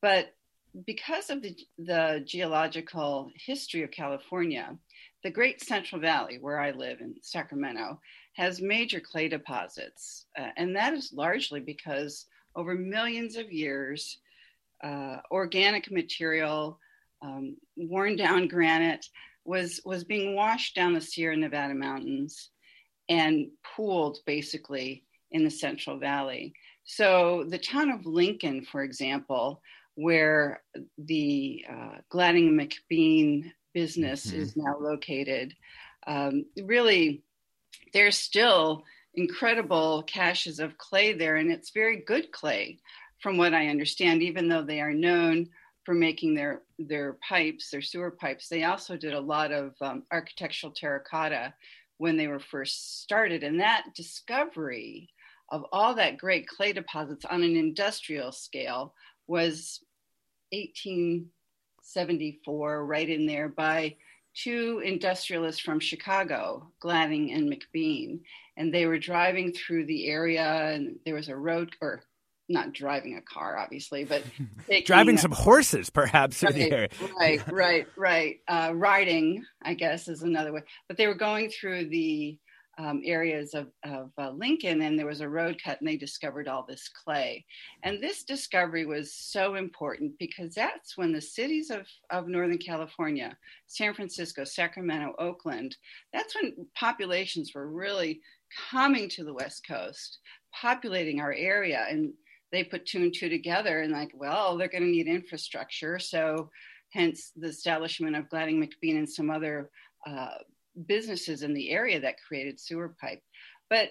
But 0.00 0.32
because 0.86 1.30
of 1.30 1.42
the, 1.42 1.56
the 1.78 2.22
geological 2.26 3.30
history 3.34 3.82
of 3.82 3.90
California, 3.90 4.76
the 5.22 5.30
Great 5.30 5.62
Central 5.62 6.00
Valley, 6.00 6.38
where 6.40 6.60
I 6.60 6.72
live 6.72 7.00
in 7.00 7.14
Sacramento, 7.22 8.00
has 8.34 8.60
major 8.60 9.00
clay 9.00 9.28
deposits. 9.28 10.26
Uh, 10.38 10.48
and 10.56 10.74
that 10.74 10.92
is 10.92 11.12
largely 11.12 11.60
because 11.60 12.26
over 12.56 12.74
millions 12.74 13.36
of 13.36 13.52
years, 13.52 14.18
uh, 14.82 15.18
organic 15.30 15.90
material, 15.90 16.78
um, 17.22 17.56
worn 17.76 18.16
down 18.16 18.48
granite, 18.48 19.06
was, 19.44 19.80
was 19.84 20.04
being 20.04 20.34
washed 20.34 20.74
down 20.74 20.92
the 20.92 21.00
Sierra 21.00 21.36
Nevada 21.36 21.74
mountains 21.74 22.50
and 23.08 23.46
pooled 23.76 24.18
basically 24.26 25.04
in 25.30 25.44
the 25.44 25.50
Central 25.50 25.98
Valley. 25.98 26.52
So 26.84 27.44
the 27.48 27.58
town 27.58 27.90
of 27.90 28.06
Lincoln, 28.06 28.64
for 28.64 28.82
example, 28.82 29.62
where 29.94 30.62
the 30.98 31.64
uh, 31.70 31.98
Gladding 32.08 32.52
McBean 32.52 33.52
business 33.72 34.26
mm-hmm. 34.26 34.40
is 34.40 34.56
now 34.56 34.76
located. 34.78 35.54
Um, 36.06 36.46
really, 36.62 37.22
there's 37.92 38.16
still 38.16 38.84
incredible 39.14 40.02
caches 40.02 40.58
of 40.58 40.78
clay 40.78 41.12
there, 41.12 41.36
and 41.36 41.50
it's 41.50 41.70
very 41.70 41.96
good 41.96 42.32
clay, 42.32 42.78
from 43.20 43.36
what 43.36 43.54
I 43.54 43.68
understand. 43.68 44.22
Even 44.22 44.48
though 44.48 44.62
they 44.62 44.80
are 44.80 44.92
known 44.92 45.48
for 45.84 45.94
making 45.94 46.34
their 46.34 46.62
their 46.78 47.14
pipes, 47.26 47.70
their 47.70 47.82
sewer 47.82 48.10
pipes, 48.10 48.48
they 48.48 48.64
also 48.64 48.96
did 48.96 49.14
a 49.14 49.20
lot 49.20 49.52
of 49.52 49.74
um, 49.80 50.02
architectural 50.12 50.72
terracotta 50.72 51.54
when 51.98 52.16
they 52.16 52.26
were 52.26 52.40
first 52.40 53.02
started, 53.02 53.44
and 53.44 53.60
that 53.60 53.84
discovery 53.94 55.10
of 55.50 55.64
all 55.72 55.94
that 55.94 56.18
great 56.18 56.48
clay 56.48 56.72
deposits 56.72 57.24
on 57.24 57.42
an 57.42 57.56
industrial 57.56 58.32
scale 58.32 58.94
was 59.26 59.80
1874, 60.52 62.86
right 62.86 63.08
in 63.08 63.26
there, 63.26 63.48
by 63.48 63.96
two 64.34 64.80
industrialists 64.84 65.60
from 65.60 65.80
Chicago, 65.80 66.70
Gladding 66.80 67.32
and 67.32 67.52
McBean. 67.52 68.20
And 68.56 68.72
they 68.72 68.86
were 68.86 68.98
driving 68.98 69.52
through 69.52 69.86
the 69.86 70.08
area, 70.08 70.44
and 70.44 70.96
there 71.04 71.14
was 71.14 71.28
a 71.28 71.36
road, 71.36 71.74
or 71.80 72.04
not 72.48 72.72
driving 72.72 73.16
a 73.16 73.22
car, 73.22 73.58
obviously, 73.58 74.04
but 74.04 74.22
driving 74.84 75.18
some 75.18 75.32
horses, 75.32 75.90
perhaps, 75.90 76.42
right, 76.42 76.54
the 76.54 76.72
area. 76.72 76.88
right, 77.18 77.52
right, 77.52 77.86
right. 77.96 78.40
Uh, 78.46 78.72
riding, 78.74 79.44
I 79.62 79.74
guess, 79.74 80.08
is 80.08 80.22
another 80.22 80.52
way. 80.52 80.62
But 80.88 80.96
they 80.96 81.06
were 81.06 81.14
going 81.14 81.50
through 81.50 81.88
the 81.88 82.38
um, 82.78 83.02
areas 83.04 83.54
of, 83.54 83.68
of 83.84 84.10
uh, 84.18 84.30
Lincoln, 84.30 84.82
and 84.82 84.98
there 84.98 85.06
was 85.06 85.20
a 85.20 85.28
road 85.28 85.60
cut, 85.62 85.80
and 85.80 85.88
they 85.88 85.96
discovered 85.96 86.48
all 86.48 86.64
this 86.66 86.88
clay. 86.88 87.44
And 87.82 88.02
this 88.02 88.24
discovery 88.24 88.86
was 88.86 89.14
so 89.14 89.54
important 89.54 90.12
because 90.18 90.54
that's 90.54 90.96
when 90.96 91.12
the 91.12 91.20
cities 91.20 91.70
of, 91.70 91.86
of 92.10 92.28
Northern 92.28 92.58
California, 92.58 93.36
San 93.66 93.94
Francisco, 93.94 94.44
Sacramento, 94.44 95.14
Oakland, 95.18 95.76
that's 96.12 96.34
when 96.34 96.66
populations 96.74 97.54
were 97.54 97.68
really 97.68 98.20
coming 98.70 99.08
to 99.10 99.24
the 99.24 99.34
West 99.34 99.66
Coast, 99.66 100.18
populating 100.52 101.20
our 101.20 101.32
area. 101.32 101.86
And 101.88 102.12
they 102.52 102.64
put 102.64 102.86
two 102.86 102.98
and 102.98 103.14
two 103.14 103.28
together 103.28 103.80
and, 103.82 103.92
like, 103.92 104.12
well, 104.14 104.56
they're 104.56 104.68
going 104.68 104.84
to 104.84 104.90
need 104.90 105.06
infrastructure. 105.06 105.98
So, 105.98 106.50
hence 106.90 107.32
the 107.34 107.48
establishment 107.48 108.14
of 108.14 108.28
Gladding 108.28 108.60
McBean 108.62 108.98
and 108.98 109.10
some 109.10 109.28
other 109.28 109.70
uh, 110.06 110.38
businesses 110.86 111.42
in 111.42 111.54
the 111.54 111.70
area 111.70 112.00
that 112.00 112.22
created 112.26 112.60
sewer 112.60 112.94
pipe. 113.00 113.22
But 113.70 113.90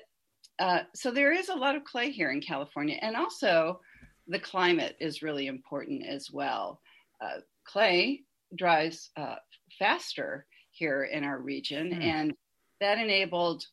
uh, 0.60 0.82
so 0.94 1.12
there 1.12 1.32
is 1.32 1.50
a 1.50 1.56
lot 1.56 1.76
of 1.76 1.84
clay 1.84 2.12
here 2.12 2.32
in 2.32 2.42
California, 2.42 2.98
and 3.02 3.16
also 3.16 3.80
the 4.28 4.40
climate 4.40 4.96
is 5.00 5.22
really 5.22 5.48
important 5.48 6.06
as 6.06 6.30
well. 6.32 6.80
Uh, 7.22 7.40
clay 7.66 8.22
dries 8.56 9.10
uh, 9.18 9.36
faster 9.80 10.46
here 10.72 11.04
in 11.04 11.24
our 11.24 11.40
region, 11.40 11.92
mm. 11.92 12.04
and 12.04 12.34
that 12.80 13.00
enabled 13.00 13.66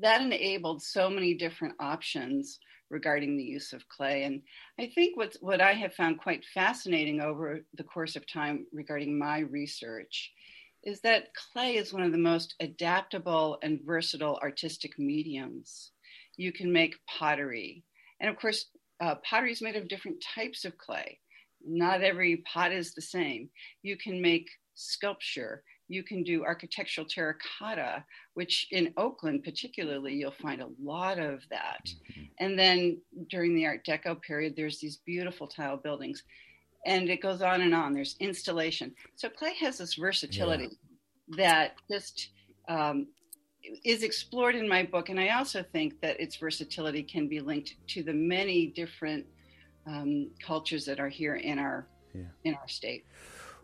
that 0.00 0.22
enabled 0.22 0.82
so 0.82 1.10
many 1.10 1.34
different 1.34 1.74
options 1.78 2.58
regarding 2.92 3.36
the 3.36 3.44
use 3.44 3.72
of 3.72 3.88
clay. 3.88 4.24
And 4.24 4.42
I 4.78 4.90
think 4.94 5.16
what's, 5.16 5.36
what 5.40 5.60
I 5.60 5.72
have 5.72 5.94
found 5.94 6.18
quite 6.18 6.44
fascinating 6.54 7.20
over 7.20 7.60
the 7.74 7.84
course 7.84 8.16
of 8.16 8.26
time 8.26 8.66
regarding 8.72 9.18
my 9.18 9.40
research 9.40 10.30
is 10.84 11.00
that 11.00 11.28
clay 11.34 11.76
is 11.76 11.92
one 11.92 12.02
of 12.02 12.12
the 12.12 12.18
most 12.18 12.54
adaptable 12.60 13.58
and 13.62 13.80
versatile 13.84 14.38
artistic 14.42 14.98
mediums. 14.98 15.92
You 16.36 16.52
can 16.52 16.72
make 16.72 16.96
pottery. 17.06 17.84
And 18.20 18.28
of 18.28 18.36
course, 18.36 18.66
uh, 19.00 19.16
pottery 19.28 19.52
is 19.52 19.62
made 19.62 19.76
of 19.76 19.88
different 19.88 20.22
types 20.34 20.64
of 20.64 20.78
clay. 20.78 21.18
Not 21.64 22.02
every 22.02 22.38
pot 22.38 22.72
is 22.72 22.94
the 22.94 23.02
same. 23.02 23.48
You 23.82 23.96
can 23.96 24.20
make 24.20 24.48
sculpture. 24.74 25.62
You 25.88 26.02
can 26.02 26.22
do 26.22 26.44
architectural 26.44 27.06
terracotta, 27.06 28.04
which 28.34 28.66
in 28.70 28.94
Oakland, 28.96 29.44
particularly, 29.44 30.14
you'll 30.14 30.30
find 30.30 30.62
a 30.62 30.70
lot 30.82 31.18
of 31.18 31.42
that. 31.50 31.84
Mm-hmm. 31.84 32.22
And 32.40 32.58
then 32.58 33.00
during 33.28 33.54
the 33.54 33.66
Art 33.66 33.84
Deco 33.86 34.20
period, 34.22 34.54
there's 34.56 34.80
these 34.80 34.98
beautiful 35.04 35.46
tile 35.46 35.76
buildings 35.76 36.22
and 36.84 37.08
it 37.08 37.20
goes 37.20 37.42
on 37.42 37.60
and 37.60 37.74
on. 37.74 37.92
There's 37.92 38.16
installation. 38.20 38.94
So 39.16 39.28
clay 39.28 39.54
has 39.60 39.78
this 39.78 39.94
versatility 39.94 40.78
yeah. 41.28 41.36
that 41.36 41.74
just 41.90 42.30
um, 42.68 43.06
is 43.84 44.02
explored 44.02 44.54
in 44.54 44.68
my 44.68 44.82
book. 44.82 45.08
And 45.08 45.20
I 45.20 45.28
also 45.30 45.62
think 45.62 46.00
that 46.00 46.20
its 46.20 46.36
versatility 46.36 47.02
can 47.02 47.28
be 47.28 47.40
linked 47.40 47.74
to 47.88 48.02
the 48.02 48.12
many 48.12 48.66
different 48.66 49.26
um, 49.86 50.30
cultures 50.44 50.84
that 50.86 51.00
are 51.00 51.08
here 51.08 51.36
in 51.36 51.58
our 51.58 51.86
yeah. 52.14 52.22
in 52.44 52.54
our 52.54 52.68
state. 52.68 53.06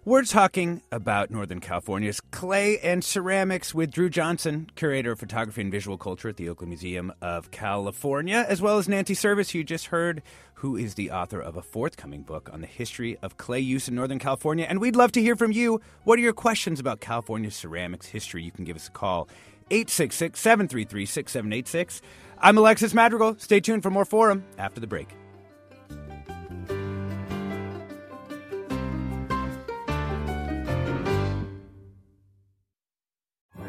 We're 0.09 0.25
talking 0.25 0.81
about 0.91 1.31
Northern 1.31 1.61
California's 1.61 2.23
clay 2.31 2.79
and 2.79 3.05
ceramics 3.05 3.75
with 3.75 3.91
Drew 3.91 4.09
Johnson, 4.09 4.71
curator 4.75 5.13
of 5.13 5.19
photography 5.19 5.61
and 5.61 5.71
visual 5.71 5.99
culture 5.99 6.31
at 6.31 6.39
the 6.39 6.49
Oakland 6.49 6.71
Museum 6.71 7.13
of 7.21 7.51
California, 7.51 8.47
as 8.49 8.63
well 8.63 8.79
as 8.79 8.89
Nancy 8.89 9.13
Servis, 9.13 9.51
who 9.51 9.59
you 9.59 9.65
just 9.65 9.89
heard, 9.89 10.23
who 10.55 10.79
is 10.79 10.95
the 10.95 11.11
author 11.11 11.39
of 11.39 11.59
a 11.59 11.63
forthcoming 11.63 12.23
book 12.23 12.49
on 12.51 12.63
the 12.63 12.67
history 12.67 13.19
of 13.21 13.37
clay 13.37 13.61
use 13.61 13.87
in 13.87 13.95
Northern 13.95 14.19
California. 14.19 14.65
And 14.67 14.81
we'd 14.81 14.97
love 14.97 15.13
to 15.13 15.21
hear 15.21 15.37
from 15.37 15.53
you. 15.53 15.79
What 16.05 16.19
are 16.19 16.23
your 16.23 16.33
questions 16.33 16.81
about 16.81 17.01
California's 17.01 17.55
ceramics 17.55 18.07
history? 18.07 18.43
You 18.43 18.51
can 18.51 18.65
give 18.65 18.77
us 18.77 18.89
a 18.89 18.93
call, 18.93 19.29
866 19.71 20.41
733 20.41 21.05
6786. 21.05 22.01
I'm 22.39 22.57
Alexis 22.57 22.95
Madrigal. 22.95 23.37
Stay 23.39 23.61
tuned 23.61 23.83
for 23.83 23.91
more 23.91 24.07
Forum 24.07 24.43
after 24.57 24.81
the 24.81 24.87
break. 24.87 25.09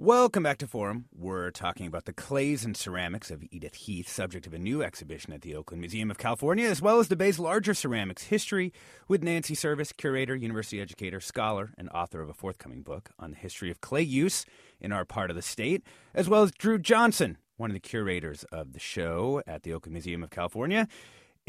Welcome 0.00 0.44
back 0.44 0.58
to 0.58 0.68
Forum. 0.68 1.06
We're 1.12 1.50
talking 1.50 1.88
about 1.88 2.04
the 2.04 2.12
clays 2.12 2.64
and 2.64 2.76
ceramics 2.76 3.32
of 3.32 3.42
Edith 3.50 3.74
Heath, 3.74 4.08
subject 4.08 4.46
of 4.46 4.54
a 4.54 4.58
new 4.58 4.80
exhibition 4.80 5.32
at 5.32 5.40
the 5.40 5.56
Oakland 5.56 5.80
Museum 5.80 6.08
of 6.08 6.18
California, 6.18 6.68
as 6.68 6.80
well 6.80 7.00
as 7.00 7.08
the 7.08 7.16
Bay's 7.16 7.40
larger 7.40 7.74
ceramics 7.74 8.22
history 8.22 8.72
with 9.08 9.24
Nancy 9.24 9.56
Servis, 9.56 9.90
curator, 9.90 10.36
university 10.36 10.80
educator, 10.80 11.18
scholar, 11.18 11.72
and 11.76 11.88
author 11.88 12.20
of 12.20 12.28
a 12.28 12.32
forthcoming 12.32 12.82
book 12.82 13.10
on 13.18 13.32
the 13.32 13.36
history 13.36 13.72
of 13.72 13.80
clay 13.80 14.02
use 14.02 14.46
in 14.80 14.92
our 14.92 15.04
part 15.04 15.30
of 15.30 15.36
the 15.36 15.42
state, 15.42 15.82
as 16.14 16.28
well 16.28 16.44
as 16.44 16.52
Drew 16.52 16.78
Johnson, 16.78 17.36
one 17.56 17.70
of 17.70 17.74
the 17.74 17.80
curators 17.80 18.44
of 18.52 18.74
the 18.74 18.78
show 18.78 19.42
at 19.48 19.64
the 19.64 19.72
Oakland 19.72 19.94
Museum 19.94 20.22
of 20.22 20.30
California. 20.30 20.86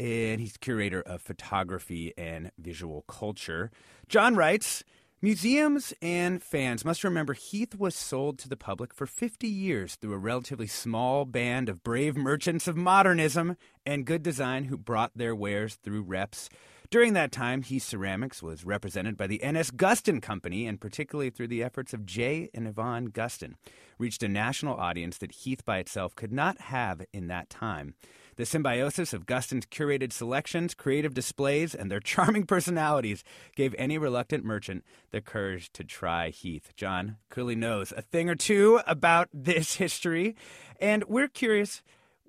And 0.00 0.40
he's 0.40 0.56
curator 0.56 1.02
of 1.02 1.22
photography 1.22 2.14
and 2.18 2.50
visual 2.58 3.02
culture. 3.02 3.70
John 4.08 4.34
writes, 4.34 4.82
Museums 5.22 5.92
and 6.00 6.42
fans 6.42 6.82
must 6.82 7.04
remember 7.04 7.34
Heath 7.34 7.74
was 7.74 7.94
sold 7.94 8.38
to 8.38 8.48
the 8.48 8.56
public 8.56 8.94
for 8.94 9.04
50 9.04 9.46
years 9.46 9.96
through 9.96 10.14
a 10.14 10.18
relatively 10.18 10.66
small 10.66 11.26
band 11.26 11.68
of 11.68 11.82
brave 11.82 12.16
merchants 12.16 12.66
of 12.66 12.74
modernism 12.74 13.58
and 13.84 14.06
good 14.06 14.22
design 14.22 14.64
who 14.64 14.78
brought 14.78 15.10
their 15.14 15.34
wares 15.34 15.74
through 15.74 16.04
reps. 16.04 16.48
During 16.88 17.12
that 17.12 17.32
time, 17.32 17.60
Heath 17.60 17.82
Ceramics 17.82 18.42
was 18.42 18.64
represented 18.64 19.18
by 19.18 19.26
the 19.26 19.42
N.S. 19.42 19.70
Gustin 19.70 20.22
Company, 20.22 20.66
and 20.66 20.80
particularly 20.80 21.28
through 21.28 21.48
the 21.48 21.62
efforts 21.62 21.92
of 21.92 22.06
Jay 22.06 22.48
and 22.54 22.66
Yvonne 22.66 23.10
Gustin, 23.10 23.56
reached 23.98 24.22
a 24.22 24.28
national 24.28 24.78
audience 24.78 25.18
that 25.18 25.32
Heath 25.32 25.66
by 25.66 25.80
itself 25.80 26.16
could 26.16 26.32
not 26.32 26.58
have 26.62 27.04
in 27.12 27.26
that 27.26 27.50
time. 27.50 27.92
The 28.36 28.46
symbiosis 28.46 29.12
of 29.12 29.26
Gustin's 29.26 29.66
curated 29.66 30.12
selections, 30.12 30.74
creative 30.74 31.14
displays, 31.14 31.74
and 31.74 31.90
their 31.90 32.00
charming 32.10 32.46
personalities 32.46 33.24
gave 33.56 33.74
any 33.78 33.98
reluctant 33.98 34.44
merchant 34.44 34.84
the 35.10 35.20
courage 35.20 35.72
to 35.72 35.84
try 35.84 36.30
Heath. 36.30 36.72
John 36.76 37.16
clearly 37.28 37.56
knows 37.56 37.92
a 37.96 38.02
thing 38.02 38.28
or 38.28 38.34
two 38.34 38.80
about 38.86 39.28
this 39.32 39.76
history, 39.76 40.36
and 40.80 41.04
we're 41.04 41.28
curious. 41.28 41.82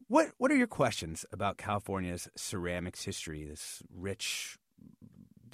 What 0.07 0.31
what 0.37 0.51
are 0.51 0.57
your 0.57 0.67
questions 0.67 1.25
about 1.31 1.57
California's 1.57 2.27
ceramics 2.35 3.05
history? 3.05 3.45
This 3.45 3.81
rich 3.95 4.57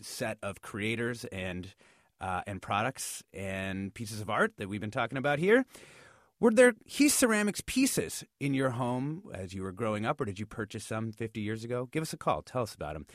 set 0.01 0.37
of 0.41 0.61
creators 0.61 1.25
and 1.25 1.73
uh, 2.19 2.41
and 2.47 2.61
products 2.61 3.23
and 3.33 3.93
pieces 3.93 4.21
of 4.21 4.29
art 4.29 4.53
that 4.57 4.67
we've 4.67 4.81
been 4.81 4.91
talking 4.91 5.17
about 5.17 5.39
here. 5.39 5.65
Were 6.39 6.51
there 6.51 6.73
Heath 6.85 7.13
Ceramics 7.13 7.61
pieces 7.65 8.23
in 8.39 8.53
your 8.53 8.71
home 8.71 9.23
as 9.33 9.55
you 9.55 9.63
were 9.63 9.71
growing 9.71 10.05
up, 10.05 10.21
or 10.21 10.25
did 10.25 10.37
you 10.37 10.45
purchase 10.45 10.85
some 10.85 11.11
50 11.11 11.41
years 11.41 11.63
ago? 11.63 11.89
Give 11.91 12.03
us 12.03 12.13
a 12.13 12.17
call. 12.17 12.43
Tell 12.43 12.61
us 12.61 12.75
about 12.75 12.93
them. 12.93 13.07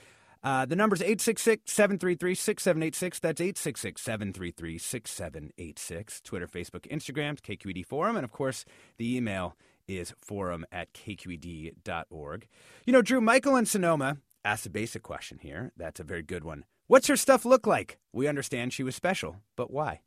Uh, 0.43 0.67
the 0.67 0.75
number 0.75 0.97
is 0.97 1.03
866 1.03 1.71
733 1.73 2.35
6786. 2.35 3.21
That's 3.21 3.41
866 3.41 4.03
733 4.03 4.79
6786. 4.79 6.21
Twitter, 6.23 6.49
Facebook, 6.49 6.89
Instagram, 6.91 7.41
KQED 7.41 7.87
Forum. 7.87 8.17
And 8.17 8.25
of 8.25 8.33
course, 8.33 8.65
the 8.97 9.17
email 9.17 9.57
is 9.87 10.15
forum 10.21 10.67
at 10.73 10.93
kqed.org. 10.93 12.49
You 12.85 12.93
know, 12.93 13.03
Drew, 13.03 13.21
Michael 13.21 13.55
and 13.55 13.69
Sonoma 13.69 14.17
asked 14.45 14.67
a 14.67 14.71
basic 14.71 15.05
question 15.05 15.39
here. 15.41 15.71
That's 15.77 16.01
a 16.01 16.05
very 16.05 16.23
good 16.23 16.43
one. 16.43 16.65
What's 16.89 17.07
her 17.07 17.17
stuff 17.17 17.45
look 17.45 17.69
like? 17.69 17.99
We 18.13 18.27
understand 18.27 18.73
she 18.73 18.83
was 18.83 18.97
special, 18.97 19.37
but 19.55 19.71
why? 19.71 20.01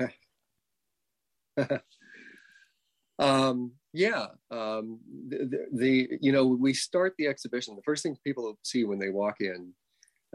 Um, 3.18 3.72
yeah, 3.92 4.26
um, 4.50 5.00
the, 5.28 5.66
the, 5.72 6.08
you 6.20 6.32
know 6.32 6.46
we 6.46 6.74
start 6.74 7.14
the 7.16 7.26
exhibition. 7.26 7.74
The 7.76 7.82
first 7.82 8.02
thing 8.02 8.16
people 8.22 8.58
see 8.62 8.84
when 8.84 8.98
they 8.98 9.08
walk 9.08 9.36
in, 9.40 9.72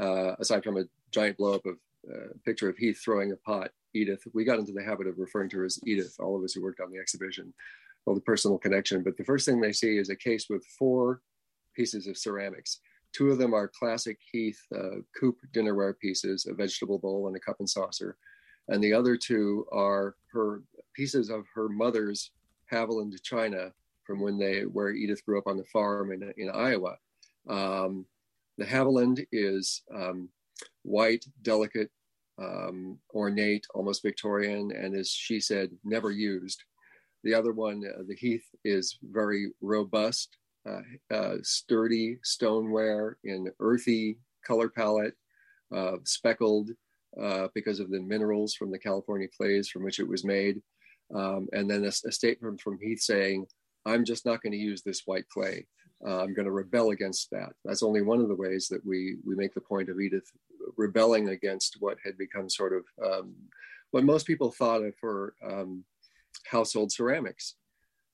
uh, 0.01 0.35
aside 0.39 0.63
from 0.63 0.77
a 0.77 0.85
giant 1.11 1.37
blow 1.37 1.53
up 1.53 1.65
of 1.65 1.75
a 2.09 2.13
uh, 2.13 2.27
picture 2.43 2.69
of 2.69 2.77
Heath 2.77 2.99
throwing 3.03 3.31
a 3.31 3.35
pot, 3.35 3.69
Edith. 3.93 4.23
We 4.33 4.45
got 4.45 4.57
into 4.57 4.71
the 4.71 4.83
habit 4.83 5.05
of 5.05 5.19
referring 5.19 5.49
to 5.49 5.57
her 5.57 5.65
as 5.65 5.79
Edith. 5.85 6.15
All 6.19 6.35
of 6.35 6.43
us 6.43 6.53
who 6.53 6.63
worked 6.63 6.81
on 6.81 6.91
the 6.91 6.97
exhibition, 6.97 7.53
all 8.05 8.15
the 8.15 8.21
personal 8.21 8.57
connection. 8.57 9.03
But 9.03 9.17
the 9.17 9.25
first 9.25 9.45
thing 9.45 9.61
they 9.61 9.73
see 9.73 9.97
is 9.97 10.09
a 10.09 10.15
case 10.15 10.47
with 10.49 10.65
four 10.79 11.21
pieces 11.75 12.07
of 12.07 12.17
ceramics. 12.17 12.79
Two 13.13 13.29
of 13.29 13.37
them 13.37 13.53
are 13.53 13.67
classic 13.67 14.17
Heath 14.31 14.59
uh, 14.75 15.01
coupe 15.19 15.37
dinnerware 15.53 15.93
pieces, 15.99 16.47
a 16.49 16.53
vegetable 16.55 16.97
bowl 16.97 17.27
and 17.27 17.35
a 17.35 17.39
cup 17.39 17.57
and 17.59 17.69
saucer, 17.69 18.17
and 18.69 18.83
the 18.83 18.93
other 18.93 19.17
two 19.17 19.67
are 19.71 20.15
her 20.31 20.63
pieces 20.95 21.29
of 21.29 21.45
her 21.53 21.69
mother's 21.69 22.31
Haviland 22.71 23.11
to 23.11 23.19
china 23.21 23.71
from 24.03 24.19
when 24.19 24.37
they 24.37 24.61
where 24.61 24.91
Edith 24.91 25.23
grew 25.25 25.37
up 25.37 25.47
on 25.47 25.57
the 25.57 25.65
farm 25.65 26.11
in, 26.11 26.33
in 26.37 26.49
Iowa. 26.49 26.95
Um, 27.49 28.05
the 28.57 28.65
Haviland 28.65 29.25
is 29.31 29.83
um, 29.93 30.29
white, 30.83 31.25
delicate, 31.41 31.89
um, 32.39 32.97
ornate, 33.13 33.65
almost 33.73 34.03
Victorian, 34.03 34.71
and 34.71 34.95
as 34.95 35.09
she 35.09 35.39
said, 35.39 35.71
never 35.83 36.11
used. 36.11 36.63
The 37.23 37.33
other 37.33 37.53
one, 37.53 37.83
uh, 37.87 38.03
the 38.07 38.15
Heath, 38.15 38.45
is 38.63 38.97
very 39.03 39.51
robust, 39.61 40.37
uh, 40.67 40.81
uh, 41.13 41.35
sturdy 41.43 42.17
stoneware 42.23 43.17
in 43.23 43.51
earthy 43.59 44.17
color 44.45 44.69
palette, 44.69 45.15
uh, 45.73 45.97
speckled 46.03 46.71
uh, 47.21 47.47
because 47.53 47.79
of 47.79 47.89
the 47.89 47.99
minerals 47.99 48.55
from 48.55 48.71
the 48.71 48.79
California 48.79 49.27
clays 49.35 49.69
from 49.69 49.83
which 49.83 49.99
it 49.99 50.07
was 50.07 50.23
made. 50.23 50.61
Um, 51.13 51.47
and 51.53 51.69
then 51.69 51.83
a, 51.83 51.87
a, 51.87 52.11
statement 52.11 52.61
from 52.61 52.79
Heath 52.79 53.01
saying, 53.01 53.45
I'm 53.85 54.05
just 54.05 54.25
not 54.25 54.41
going 54.41 54.53
to 54.53 54.57
use 54.57 54.81
this 54.81 55.01
white 55.05 55.27
clay. 55.29 55.67
Uh, 56.05 56.21
I'm 56.21 56.33
going 56.33 56.45
to 56.45 56.51
rebel 56.51 56.91
against 56.91 57.29
that. 57.31 57.53
That's 57.65 57.83
only 57.83 58.01
one 58.01 58.21
of 58.21 58.27
the 58.27 58.35
ways 58.35 58.67
that 58.69 58.85
we, 58.85 59.17
we 59.25 59.35
make 59.35 59.53
the 59.53 59.61
point 59.61 59.89
of 59.89 59.99
Edith 59.99 60.29
rebelling 60.77 61.29
against 61.29 61.77
what 61.79 61.97
had 62.03 62.17
become 62.17 62.49
sort 62.49 62.73
of 62.73 62.83
um, 63.05 63.35
what 63.91 64.03
most 64.03 64.25
people 64.25 64.51
thought 64.51 64.83
of 64.83 64.95
for 64.95 65.35
um, 65.43 65.83
household 66.45 66.91
ceramics. 66.91 67.55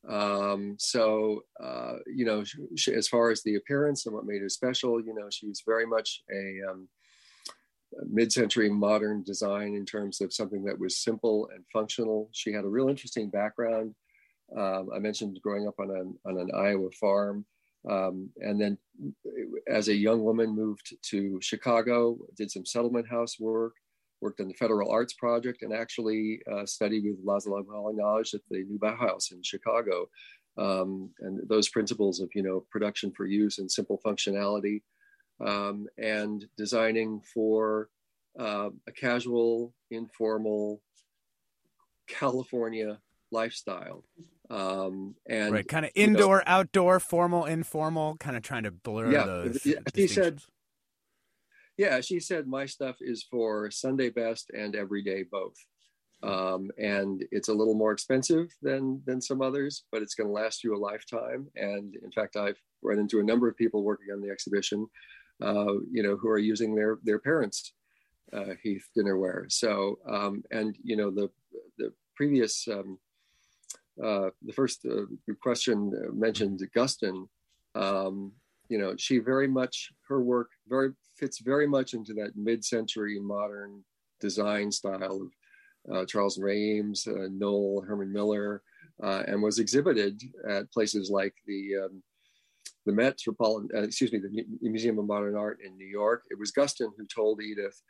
Um, 0.07 0.75
so, 0.79 1.43
uh, 1.61 1.97
you 2.07 2.25
know, 2.25 2.43
she, 2.75 2.93
as 2.93 3.07
far 3.07 3.29
as 3.29 3.43
the 3.43 3.55
appearance 3.55 4.05
and 4.05 4.15
what 4.15 4.25
made 4.25 4.41
her 4.41 4.49
special, 4.49 5.01
you 5.01 5.13
know, 5.13 5.27
she 5.29 5.47
was 5.47 5.63
very 5.65 5.85
much 5.85 6.23
a, 6.31 6.59
um, 6.69 6.87
mid-century 8.09 8.69
modern 8.69 9.23
design 9.23 9.75
in 9.75 9.85
terms 9.85 10.21
of 10.21 10.33
something 10.33 10.63
that 10.65 10.79
was 10.79 10.97
simple 10.97 11.49
and 11.53 11.63
functional. 11.71 12.29
She 12.31 12.51
had 12.51 12.65
a 12.65 12.69
real 12.69 12.89
interesting 12.89 13.29
background. 13.29 13.95
Um, 14.55 14.89
I 14.95 14.99
mentioned 14.99 15.39
growing 15.41 15.67
up 15.67 15.75
on 15.79 15.89
an, 15.91 16.17
on 16.25 16.39
an 16.39 16.49
Iowa 16.55 16.91
farm. 16.91 17.45
Um, 17.89 18.29
and 18.37 18.59
then 18.59 18.77
as 19.67 19.87
a 19.87 19.95
young 19.95 20.23
woman 20.23 20.55
moved 20.55 20.95
to 21.11 21.39
Chicago, 21.41 22.17
did 22.35 22.51
some 22.51 22.65
settlement 22.65 23.07
house 23.07 23.39
work, 23.39 23.73
worked 24.19 24.41
on 24.41 24.47
the 24.47 24.53
Federal 24.53 24.91
Arts 24.91 25.13
Project, 25.13 25.61
and 25.61 25.73
actually 25.73 26.41
uh, 26.51 26.65
studied 26.65 27.03
with 27.05 27.25
Laszlo 27.25 27.63
Moholy-Nagy 27.63 28.37
at 28.37 28.41
the 28.49 28.63
New 28.65 28.79
Bauhaus 28.79 29.31
in 29.31 29.41
Chicago. 29.43 30.09
Um, 30.57 31.11
and 31.19 31.47
those 31.47 31.69
principles 31.69 32.19
of, 32.19 32.29
you 32.33 32.41
know, 32.41 32.65
production 32.71 33.11
for 33.15 33.25
use 33.25 33.59
and 33.59 33.71
simple 33.71 34.01
functionality 34.05 34.81
um, 35.45 35.87
and 35.97 36.45
designing 36.57 37.21
for 37.33 37.89
uh, 38.39 38.69
a 38.87 38.91
casual, 38.91 39.73
informal 39.91 40.81
California 42.07 42.99
lifestyle. 43.31 44.03
Um, 44.49 45.15
and 45.27 45.51
right, 45.53 45.67
kind 45.67 45.85
of 45.85 45.91
indoor, 45.95 46.37
know, 46.37 46.43
outdoor, 46.45 46.99
formal, 46.99 47.45
informal, 47.45 48.15
kind 48.17 48.37
of 48.37 48.43
trying 48.43 48.63
to 48.63 48.71
blur 48.71 49.11
yeah, 49.11 49.25
those. 49.25 49.65
Yeah, 49.65 49.79
she 49.93 50.07
said, 50.07 50.39
yeah, 51.77 51.99
she 51.99 52.19
said 52.19 52.47
my 52.47 52.65
stuff 52.65 52.97
is 53.01 53.23
for 53.23 53.69
Sunday 53.71 54.09
best 54.09 54.49
and 54.57 54.75
everyday 54.75 55.23
both. 55.23 55.57
Um, 56.23 56.71
and 56.79 57.23
it's 57.31 57.49
a 57.49 57.53
little 57.53 57.75
more 57.75 57.91
expensive 57.91 58.47
than 58.61 59.03
than 59.05 59.21
some 59.21 59.41
others, 59.41 59.83
but 59.91 60.01
it's 60.01 60.15
going 60.15 60.27
to 60.27 60.33
last 60.33 60.63
you 60.63 60.75
a 60.75 60.77
lifetime. 60.77 61.47
And 61.55 61.95
in 62.01 62.11
fact, 62.11 62.35
I've 62.35 62.59
run 62.81 62.99
into 62.99 63.19
a 63.19 63.23
number 63.23 63.47
of 63.47 63.57
people 63.57 63.83
working 63.83 64.07
on 64.11 64.21
the 64.21 64.31
exhibition 64.31 64.87
uh, 65.41 65.73
you 65.91 66.03
know, 66.03 66.17
who 66.17 66.29
are 66.29 66.37
using 66.37 66.75
their 66.75 66.99
their 67.03 67.19
parents' 67.19 67.73
uh, 68.33 68.53
Heath 68.61 68.87
dinnerware. 68.97 69.51
So, 69.51 69.99
um, 70.07 70.43
and 70.51 70.77
you 70.83 70.95
know, 70.95 71.11
the 71.11 71.29
the 71.77 71.93
previous 72.15 72.67
um, 72.67 72.99
uh, 74.03 74.29
the 74.43 74.53
first 74.53 74.85
uh, 74.85 75.05
question 75.41 75.91
mentioned 76.13 76.61
Gustin. 76.75 77.27
Um, 77.75 78.33
you 78.69 78.77
know, 78.77 78.95
she 78.97 79.19
very 79.19 79.47
much 79.47 79.91
her 80.07 80.21
work 80.21 80.49
very 80.67 80.91
fits 81.15 81.39
very 81.39 81.67
much 81.67 81.93
into 81.93 82.13
that 82.13 82.35
mid-century 82.35 83.19
modern 83.19 83.83
design 84.19 84.71
style 84.71 85.21
of 85.21 85.95
uh, 85.95 86.05
Charles 86.05 86.37
Eames, 86.39 87.07
uh, 87.07 87.27
Knoll, 87.31 87.83
Herman 87.87 88.11
Miller, 88.11 88.61
uh, 89.01 89.23
and 89.27 89.41
was 89.41 89.59
exhibited 89.59 90.21
at 90.47 90.71
places 90.71 91.09
like 91.09 91.33
the 91.45 91.75
um, 91.85 92.03
the 92.85 92.93
Metropolitan, 92.93 93.69
uh, 93.75 93.83
excuse 93.83 94.11
me, 94.11 94.19
the 94.19 94.45
Museum 94.61 94.99
of 94.99 95.05
Modern 95.05 95.35
Art 95.35 95.59
in 95.65 95.77
New 95.77 95.87
York. 95.87 96.23
It 96.29 96.39
was 96.39 96.51
Gustin 96.51 96.91
who 96.97 97.05
told 97.05 97.41
Edith 97.41 97.81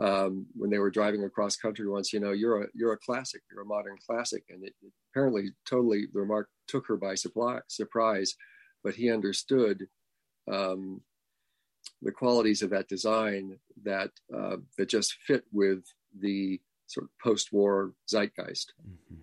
um, 0.00 0.46
when 0.54 0.70
they 0.70 0.78
were 0.78 0.90
driving 0.90 1.24
across 1.24 1.56
country 1.56 1.88
once, 1.88 2.12
you 2.12 2.20
know, 2.20 2.32
you're 2.32 2.62
a 2.62 2.66
you're 2.74 2.92
a 2.92 2.98
classic, 2.98 3.42
you're 3.50 3.62
a 3.62 3.66
modern 3.66 3.96
classic, 4.06 4.44
and 4.50 4.62
it, 4.62 4.74
it 4.82 4.92
apparently 5.10 5.50
totally 5.68 6.06
the 6.12 6.20
remark 6.20 6.48
took 6.68 6.86
her 6.86 6.96
by 6.96 7.14
supply, 7.14 7.60
surprise, 7.68 8.34
but 8.84 8.94
he 8.94 9.10
understood 9.10 9.86
um, 10.50 11.00
the 12.02 12.12
qualities 12.12 12.62
of 12.62 12.70
that 12.70 12.88
design 12.88 13.58
that 13.84 14.10
uh, 14.36 14.56
that 14.76 14.88
just 14.88 15.16
fit 15.26 15.44
with 15.52 15.84
the 16.20 16.60
sort 16.86 17.04
of 17.04 17.10
post-war 17.22 17.92
zeitgeist. 18.06 18.72
Mm-hmm. 18.86 19.22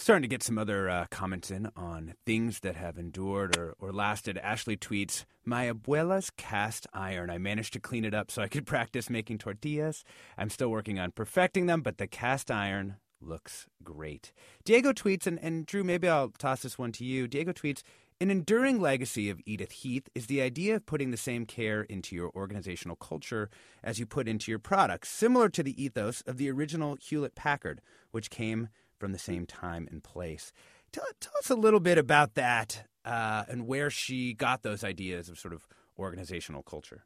Starting 0.00 0.22
to 0.22 0.28
get 0.28 0.42
some 0.42 0.56
other 0.56 0.88
uh, 0.88 1.04
comments 1.10 1.50
in 1.50 1.70
on 1.76 2.14
things 2.24 2.60
that 2.60 2.74
have 2.74 2.96
endured 2.96 3.54
or, 3.54 3.74
or 3.78 3.92
lasted. 3.92 4.38
Ashley 4.38 4.74
tweets, 4.74 5.26
My 5.44 5.66
abuela's 5.66 6.30
cast 6.38 6.86
iron. 6.94 7.28
I 7.28 7.36
managed 7.36 7.74
to 7.74 7.80
clean 7.80 8.06
it 8.06 8.14
up 8.14 8.30
so 8.30 8.40
I 8.40 8.48
could 8.48 8.64
practice 8.66 9.10
making 9.10 9.36
tortillas. 9.36 10.02
I'm 10.38 10.48
still 10.48 10.70
working 10.70 10.98
on 10.98 11.10
perfecting 11.10 11.66
them, 11.66 11.82
but 11.82 11.98
the 11.98 12.06
cast 12.06 12.50
iron 12.50 12.96
looks 13.20 13.66
great. 13.84 14.32
Diego 14.64 14.94
tweets, 14.94 15.26
and, 15.26 15.38
and 15.42 15.66
Drew, 15.66 15.84
maybe 15.84 16.08
I'll 16.08 16.30
toss 16.30 16.62
this 16.62 16.78
one 16.78 16.92
to 16.92 17.04
you. 17.04 17.28
Diego 17.28 17.52
tweets, 17.52 17.82
an 18.22 18.30
enduring 18.30 18.80
legacy 18.80 19.28
of 19.28 19.42
Edith 19.44 19.72
Heath 19.72 20.08
is 20.14 20.28
the 20.28 20.40
idea 20.40 20.76
of 20.76 20.86
putting 20.86 21.10
the 21.10 21.18
same 21.18 21.44
care 21.44 21.82
into 21.82 22.16
your 22.16 22.30
organizational 22.34 22.96
culture 22.96 23.50
as 23.84 23.98
you 23.98 24.06
put 24.06 24.28
into 24.28 24.50
your 24.50 24.60
products, 24.60 25.10
similar 25.10 25.50
to 25.50 25.62
the 25.62 25.82
ethos 25.82 26.22
of 26.22 26.38
the 26.38 26.50
original 26.50 26.96
Hewlett 27.02 27.34
Packard, 27.34 27.82
which 28.12 28.30
came 28.30 28.70
from 29.00 29.12
the 29.12 29.18
same 29.18 29.46
time 29.46 29.88
and 29.90 30.04
place. 30.04 30.52
Tell, 30.92 31.04
tell 31.20 31.32
us 31.38 31.50
a 31.50 31.56
little 31.56 31.80
bit 31.80 31.98
about 31.98 32.34
that 32.34 32.86
uh, 33.04 33.44
and 33.48 33.66
where 33.66 33.90
she 33.90 34.34
got 34.34 34.62
those 34.62 34.84
ideas 34.84 35.28
of 35.28 35.38
sort 35.38 35.54
of 35.54 35.66
organizational 35.98 36.62
culture. 36.62 37.04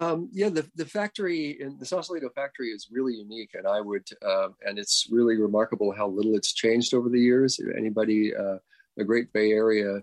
Um, 0.00 0.28
yeah, 0.32 0.48
the, 0.48 0.68
the 0.74 0.86
factory 0.86 1.56
in 1.60 1.78
the 1.78 1.86
Sausalito 1.86 2.28
factory 2.34 2.70
is 2.70 2.88
really 2.90 3.14
unique, 3.14 3.50
and 3.54 3.66
I 3.66 3.80
would, 3.80 4.08
uh, 4.26 4.48
and 4.66 4.76
it's 4.76 5.06
really 5.10 5.36
remarkable 5.36 5.92
how 5.92 6.08
little 6.08 6.34
it's 6.34 6.52
changed 6.52 6.94
over 6.94 7.08
the 7.08 7.20
years. 7.20 7.60
Anybody, 7.76 8.34
uh, 8.34 8.58
a 8.98 9.04
great 9.04 9.32
Bay 9.32 9.52
Area 9.52 10.02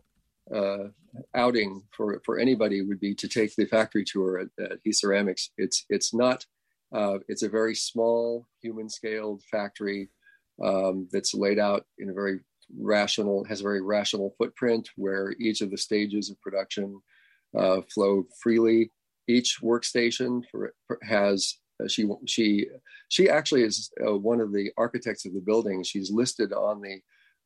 uh, 0.53 0.87
outing 1.35 1.83
for 1.91 2.21
for 2.25 2.39
anybody 2.39 2.81
would 2.81 3.01
be 3.01 3.13
to 3.15 3.27
take 3.27 3.53
the 3.55 3.65
factory 3.65 4.05
tour 4.05 4.39
at, 4.39 4.63
at 4.63 4.79
Heath 4.83 4.95
Ceramics. 4.95 5.49
It's 5.57 5.85
it's 5.89 6.13
not 6.13 6.45
uh, 6.93 7.19
it's 7.27 7.43
a 7.43 7.49
very 7.49 7.75
small, 7.75 8.47
human 8.61 8.89
scaled 8.89 9.43
factory 9.49 10.09
um, 10.63 11.07
that's 11.11 11.33
laid 11.33 11.59
out 11.59 11.85
in 11.97 12.09
a 12.09 12.13
very 12.13 12.39
rational, 12.79 13.43
has 13.45 13.61
a 13.61 13.63
very 13.63 13.81
rational 13.81 14.33
footprint 14.37 14.89
where 14.95 15.33
each 15.39 15.61
of 15.61 15.71
the 15.71 15.77
stages 15.77 16.29
of 16.29 16.41
production 16.41 16.99
uh, 17.57 17.81
flow 17.93 18.25
freely. 18.41 18.91
Each 19.27 19.59
workstation 19.61 20.43
for, 20.51 20.73
for 20.87 20.99
has 21.03 21.55
uh, 21.81 21.87
she 21.87 22.09
she 22.25 22.67
she 23.09 23.29
actually 23.29 23.63
is 23.63 23.91
uh, 24.05 24.17
one 24.17 24.41
of 24.41 24.51
the 24.51 24.71
architects 24.77 25.25
of 25.25 25.33
the 25.33 25.39
building. 25.39 25.83
She's 25.83 26.11
listed 26.11 26.53
on 26.53 26.81
the 26.81 26.99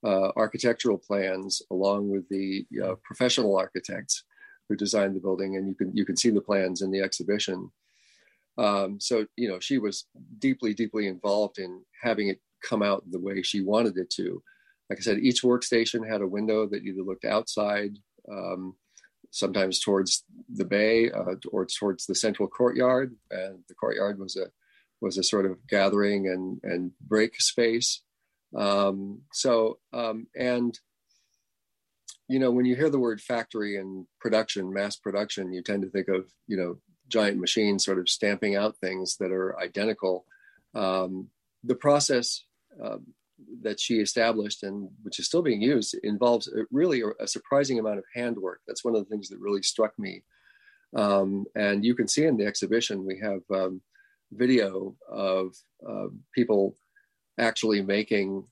uh, 0.08 0.32
architectural 0.36 0.98
plans 0.98 1.62
along 1.72 2.10
with 2.10 2.28
the 2.30 2.66
uh, 2.84 2.96
professional 3.04 3.58
architects 3.58 4.24
who 4.68 4.76
designed 4.76 5.16
the 5.16 5.20
building, 5.20 5.58
and 5.58 5.68
you 5.68 5.76
can 5.76 5.96
you 5.96 6.06
can 6.06 6.18
see 6.18 6.30
the 6.30 6.42
plans 6.42 6.82
in 6.82 6.92
the 6.92 7.02
exhibition. 7.02 7.72
Um, 8.58 9.00
so, 9.00 9.26
you 9.36 9.50
know, 9.50 9.60
she 9.60 9.78
was 9.78 10.06
deeply, 10.40 10.74
deeply 10.74 11.08
involved 11.08 11.60
in 11.60 11.84
having 12.02 12.30
it 12.30 12.40
come 12.64 12.82
out 12.82 13.04
the 13.10 13.20
way 13.20 13.42
she 13.42 13.62
wanted 13.62 13.98
it 13.98 14.10
to. 14.12 14.42
Like 14.90 15.00
I 15.00 15.02
said, 15.02 15.20
each 15.20 15.42
workstation 15.42 16.08
had 16.08 16.22
a 16.22 16.28
window 16.28 16.68
that 16.68 16.84
either 16.84 17.02
looked 17.02 17.26
outside, 17.26 17.98
um, 18.32 18.76
sometimes 19.32 19.80
towards 19.80 20.24
the 20.54 20.66
bay, 20.66 21.12
uh, 21.12 21.36
or 21.52 21.66
towards 21.66 22.06
the 22.06 22.16
central 22.16 22.48
courtyard. 22.48 23.16
And 23.32 23.60
the 23.68 23.76
courtyard 23.76 24.20
was 24.20 24.36
a 24.36 24.48
was 25.02 25.18
a 25.18 25.24
sort 25.24 25.46
of 25.46 25.58
gathering 25.68 26.28
and 26.28 26.60
and 26.64 26.92
break 27.02 27.42
space. 27.42 28.02
Um, 28.56 29.22
so 29.34 29.80
um, 29.92 30.28
and 30.36 30.78
you 32.28 32.40
know 32.40 32.52
when 32.52 32.66
you 32.66 32.76
hear 32.76 32.90
the 32.90 33.00
word 33.00 33.22
factory 33.22 33.78
and 33.78 34.06
production, 34.22 34.72
mass 34.72 34.96
production, 34.96 35.52
you 35.52 35.62
tend 35.62 35.84
to 35.84 35.90
think 35.90 36.08
of 36.08 36.32
you 36.48 36.58
know 36.58 36.78
giant 37.08 37.40
machine 37.40 37.80
sort 37.80 38.00
of 38.00 38.10
stamping 38.10 38.56
out 38.56 38.78
things 38.78 39.18
that 39.18 39.32
are 39.32 39.60
identical. 39.60 40.26
Um, 40.74 41.30
the 41.64 41.76
process 41.76 42.44
uh, 42.84 42.98
that 43.62 43.80
she 43.80 43.96
established 43.96 44.64
and 44.64 44.90
which 45.04 45.20
is 45.20 45.26
still 45.26 45.42
being 45.42 45.62
used 45.62 45.96
involves 46.04 46.52
really 46.72 47.04
a 47.20 47.28
surprising 47.28 47.80
amount 47.80 48.00
of 48.00 48.06
handwork. 48.14 48.62
That's 48.68 48.84
one 48.84 48.96
of 48.96 49.04
the 49.04 49.10
things 49.10 49.30
that 49.30 49.40
really 49.40 49.62
struck 49.62 49.98
me. 49.98 50.24
Um, 50.96 51.46
and 51.56 51.84
you 51.84 51.96
can 51.96 52.08
see 52.08 52.26
in 52.26 52.38
the 52.38 52.46
exhibition, 52.46 53.06
we 53.06 53.20
have 53.20 53.42
um, 53.54 53.82
video 54.32 54.96
of 55.10 55.56
uh, 55.88 56.08
people 56.34 56.76
actually 57.38 57.82
making 57.82 58.46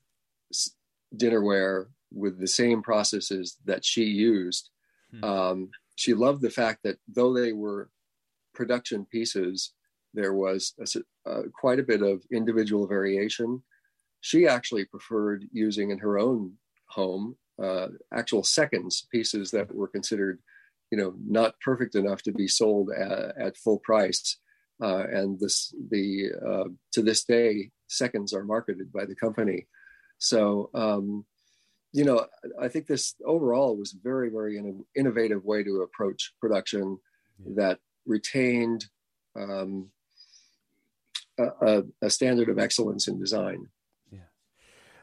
dinnerware 1.15 1.85
with 2.11 2.39
the 2.39 2.47
same 2.47 2.81
processes 2.81 3.57
that 3.65 3.85
she 3.85 4.03
used. 4.03 4.69
Hmm. 5.11 5.23
Um, 5.23 5.69
she 5.95 6.13
loved 6.13 6.41
the 6.41 6.49
fact 6.49 6.83
that 6.83 6.97
though 7.07 7.33
they 7.33 7.53
were 7.53 7.89
production 8.53 9.05
pieces, 9.05 9.73
there 10.13 10.33
was 10.33 10.73
a, 10.79 11.29
uh, 11.29 11.43
quite 11.59 11.79
a 11.79 11.83
bit 11.83 12.01
of 12.01 12.23
individual 12.31 12.87
variation. 12.87 13.63
She 14.21 14.47
actually 14.47 14.85
preferred 14.85 15.45
using 15.51 15.91
in 15.91 15.99
her 15.99 16.19
own 16.19 16.53
home 16.89 17.35
uh, 17.61 17.87
actual 18.13 18.43
seconds 18.43 19.07
pieces 19.11 19.51
that 19.51 19.73
were 19.73 19.87
considered, 19.87 20.39
you 20.91 20.97
know, 20.97 21.13
not 21.27 21.59
perfect 21.59 21.95
enough 21.95 22.21
to 22.23 22.31
be 22.31 22.47
sold 22.47 22.89
at, 22.91 23.37
at 23.37 23.57
full 23.57 23.79
price. 23.79 24.37
Uh, 24.81 25.05
and 25.11 25.39
this, 25.39 25.73
the 25.91 26.29
uh, 26.45 26.69
to 26.91 27.01
this 27.01 27.23
day, 27.23 27.71
seconds 27.87 28.33
are 28.33 28.43
marketed 28.43 28.91
by 28.91 29.05
the 29.05 29.15
company. 29.15 29.67
So, 30.17 30.69
um, 30.73 31.25
you 31.91 32.03
know, 32.03 32.25
I 32.59 32.67
think 32.69 32.87
this 32.87 33.15
overall 33.23 33.77
was 33.77 33.91
very, 33.91 34.29
very 34.29 34.59
innovative 34.95 35.45
way 35.45 35.63
to 35.63 35.83
approach 35.83 36.33
production 36.41 36.97
that 37.55 37.79
retained 38.05 38.85
um, 39.35 39.89
a, 41.37 41.83
a, 42.01 42.09
standard 42.09 42.49
of 42.49 42.59
excellence 42.59 43.07
in 43.07 43.19
design. 43.19 43.67
Yeah. 44.11 44.19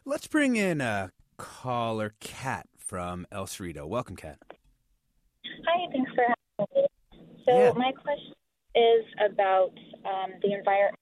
Let's 0.04 0.26
bring 0.26 0.56
in 0.56 0.80
a 0.80 1.12
caller, 1.36 2.14
Kat 2.20 2.66
from 2.78 3.26
El 3.32 3.46
Cerrito. 3.46 3.86
Welcome, 3.86 4.16
Kat. 4.16 4.38
Hi, 5.66 5.92
thanks 5.92 6.10
for 6.14 6.24
having 6.58 6.82
me. 6.82 6.86
So, 7.44 7.58
yeah. 7.58 7.72
my 7.74 7.92
question 7.92 8.32
is 8.74 9.04
about 9.24 9.72
um, 10.04 10.32
the 10.42 10.52
environment. 10.52 10.96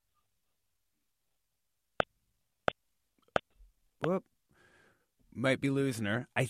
Whoop. 4.05 4.25
Might 5.35 5.61
be 5.61 5.71
losing 5.71 6.07
her. 6.07 6.29
I 6.35 6.49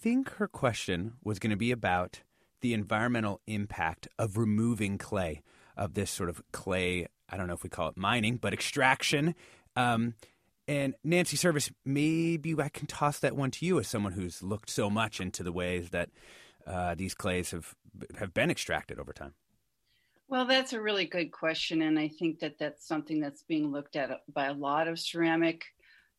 think 0.00 0.30
her 0.34 0.48
question 0.48 1.14
was 1.22 1.38
going 1.38 1.50
to 1.50 1.56
be 1.56 1.70
about 1.70 2.22
the 2.60 2.74
environmental 2.74 3.40
impact 3.46 4.08
of 4.18 4.36
removing 4.36 4.98
clay, 4.98 5.42
of 5.76 5.94
this 5.94 6.10
sort 6.10 6.28
of 6.28 6.42
clay, 6.52 7.06
I 7.28 7.36
don't 7.36 7.46
know 7.46 7.54
if 7.54 7.62
we 7.62 7.70
call 7.70 7.88
it 7.88 7.96
mining, 7.96 8.36
but 8.36 8.52
extraction. 8.52 9.34
Um, 9.76 10.14
and 10.66 10.94
Nancy 11.02 11.36
Servis, 11.36 11.70
maybe 11.84 12.54
I 12.60 12.68
can 12.68 12.86
toss 12.86 13.18
that 13.20 13.36
one 13.36 13.50
to 13.52 13.64
you 13.64 13.78
as 13.78 13.88
someone 13.88 14.12
who's 14.12 14.42
looked 14.42 14.68
so 14.68 14.90
much 14.90 15.20
into 15.20 15.42
the 15.42 15.52
ways 15.52 15.90
that 15.90 16.10
uh, 16.66 16.94
these 16.94 17.14
clays 17.14 17.50
have 17.52 17.74
have 18.18 18.34
been 18.34 18.50
extracted 18.50 18.98
over 18.98 19.12
time. 19.12 19.34
Well, 20.28 20.44
that's 20.44 20.74
a 20.74 20.80
really 20.80 21.06
good 21.06 21.32
question, 21.32 21.80
and 21.80 21.98
I 21.98 22.08
think 22.08 22.40
that 22.40 22.58
that's 22.58 22.86
something 22.86 23.18
that's 23.18 23.42
being 23.44 23.72
looked 23.72 23.96
at 23.96 24.10
by 24.32 24.46
a 24.46 24.52
lot 24.52 24.86
of 24.86 24.98
ceramic 24.98 25.64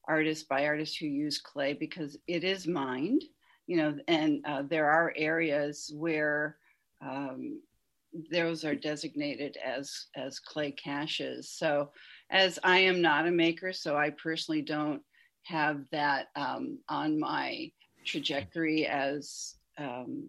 artists, 0.08 0.44
by 0.44 0.66
artists 0.66 0.98
who 0.98 1.06
use 1.06 1.38
clay, 1.38 1.74
because 1.74 2.18
it 2.26 2.44
is 2.44 2.66
mined 2.66 3.24
you 3.70 3.78
know, 3.78 3.96
and 4.08 4.44
uh, 4.48 4.64
there 4.68 4.90
are 4.90 5.14
areas 5.16 5.94
where 5.96 6.58
um, 7.06 7.62
those 8.32 8.66
are 8.66 8.74
designated 8.74 9.58
as 9.64 10.08
as 10.16 10.40
clay 10.40 10.72
caches. 10.72 11.52
So, 11.52 11.92
as 12.32 12.58
I 12.64 12.80
am 12.80 13.00
not 13.00 13.28
a 13.28 13.32
maker, 13.32 13.72
so 13.72 13.96
I 13.96 14.10
personally 14.10 14.64
don't 14.64 15.04
have 15.44 15.86
that 15.92 16.30
um, 16.36 16.80
on 16.90 17.20
my 17.20 17.72
trajectory 18.08 18.88
as 18.88 19.54
um, 19.78 20.28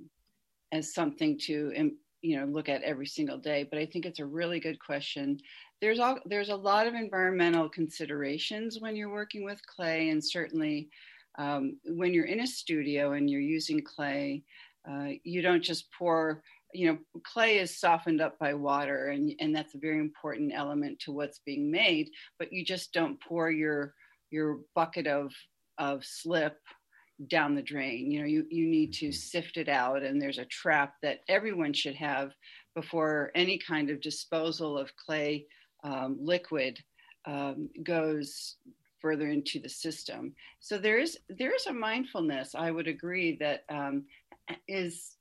as 0.70 0.92
something 0.92 1.38
to 1.46 1.72
you 2.20 2.38
know 2.38 2.44
look 2.44 2.68
at 2.68 2.83
every 2.83 3.07
single 3.07 3.38
day. 3.38 3.66
But 3.70 3.79
I 3.79 3.87
think 3.87 4.05
it's 4.05 4.20
a 4.20 4.26
really 4.26 4.61
good 4.61 4.79
question. 4.79 5.38
There's 5.81 5.98
all 5.98 6.18
there's 6.26 6.50
a 6.50 6.57
lot 6.57 6.87
of 6.87 6.92
environmental 6.92 7.70
considerations 7.70 8.81
when 8.81 8.96
you're 8.96 9.09
working 9.09 9.46
with 9.46 9.66
clay, 9.66 10.11
and 10.11 10.22
certainly 10.22 10.90
um, 11.40 11.79
when 11.85 12.12
you're 12.12 12.26
in 12.26 12.40
a 12.40 12.46
studio 12.46 13.12
and 13.12 13.31
you're 13.31 13.40
using 13.40 13.83
clay, 13.83 14.44
uh, 14.88 15.09
you 15.24 15.40
don't 15.40 15.62
just 15.62 15.90
pour, 15.98 16.42
you 16.74 16.87
know, 16.87 16.98
clay 17.24 17.59
is 17.59 17.81
softened 17.81 18.20
up 18.20 18.38
by 18.38 18.53
water, 18.53 19.09
and, 19.09 19.33
and 19.40 19.57
that's 19.57 19.74
a 19.74 19.79
very 19.79 19.98
important 19.98 20.53
element 20.55 20.98
to 21.00 21.12
what's 21.12 21.40
being 21.46 21.70
made, 21.70 22.11
but 22.38 22.53
you 22.53 22.62
just 22.62 22.92
don't 22.92 23.18
pour 23.22 23.50
your, 23.50 23.94
your 24.31 24.59
bucket 24.74 25.07
of, 25.07 25.33
of 25.79 26.05
slip 26.05 26.59
down 27.29 27.55
the 27.55 27.62
drain. 27.62 28.11
You 28.11 28.20
know, 28.20 28.26
you, 28.26 28.46
you 28.50 28.66
need 28.66 28.92
to 28.94 29.07
mm-hmm. 29.07 29.12
sift 29.12 29.57
it 29.57 29.68
out, 29.70 30.03
and 30.03 30.20
there's 30.20 30.38
a 30.38 30.44
trap 30.44 30.94
that 31.03 31.20
everyone 31.29 31.72
should 31.72 31.96
have 31.96 32.33
before 32.74 33.31
any 33.35 33.59
kind 33.59 33.88
of 33.88 34.03
disposal 34.03 34.76
of 34.76 34.94
clay 34.96 35.46
um, 35.85 36.18
liquid 36.20 36.79
um, 37.26 37.70
goes 37.83 38.57
further 39.01 39.29
into 39.29 39.59
the 39.59 39.69
system. 39.69 40.35
So 40.61 40.79
there 40.79 40.99
is 40.99 41.19
there 41.29 41.55
is 41.55 41.67
a 41.67 41.73
mindfulness. 41.73 42.55
I 42.55 42.71
would 42.71 42.89
agree 42.89 43.37
that 43.41 43.65
um, 43.69 44.05
is 44.69 45.17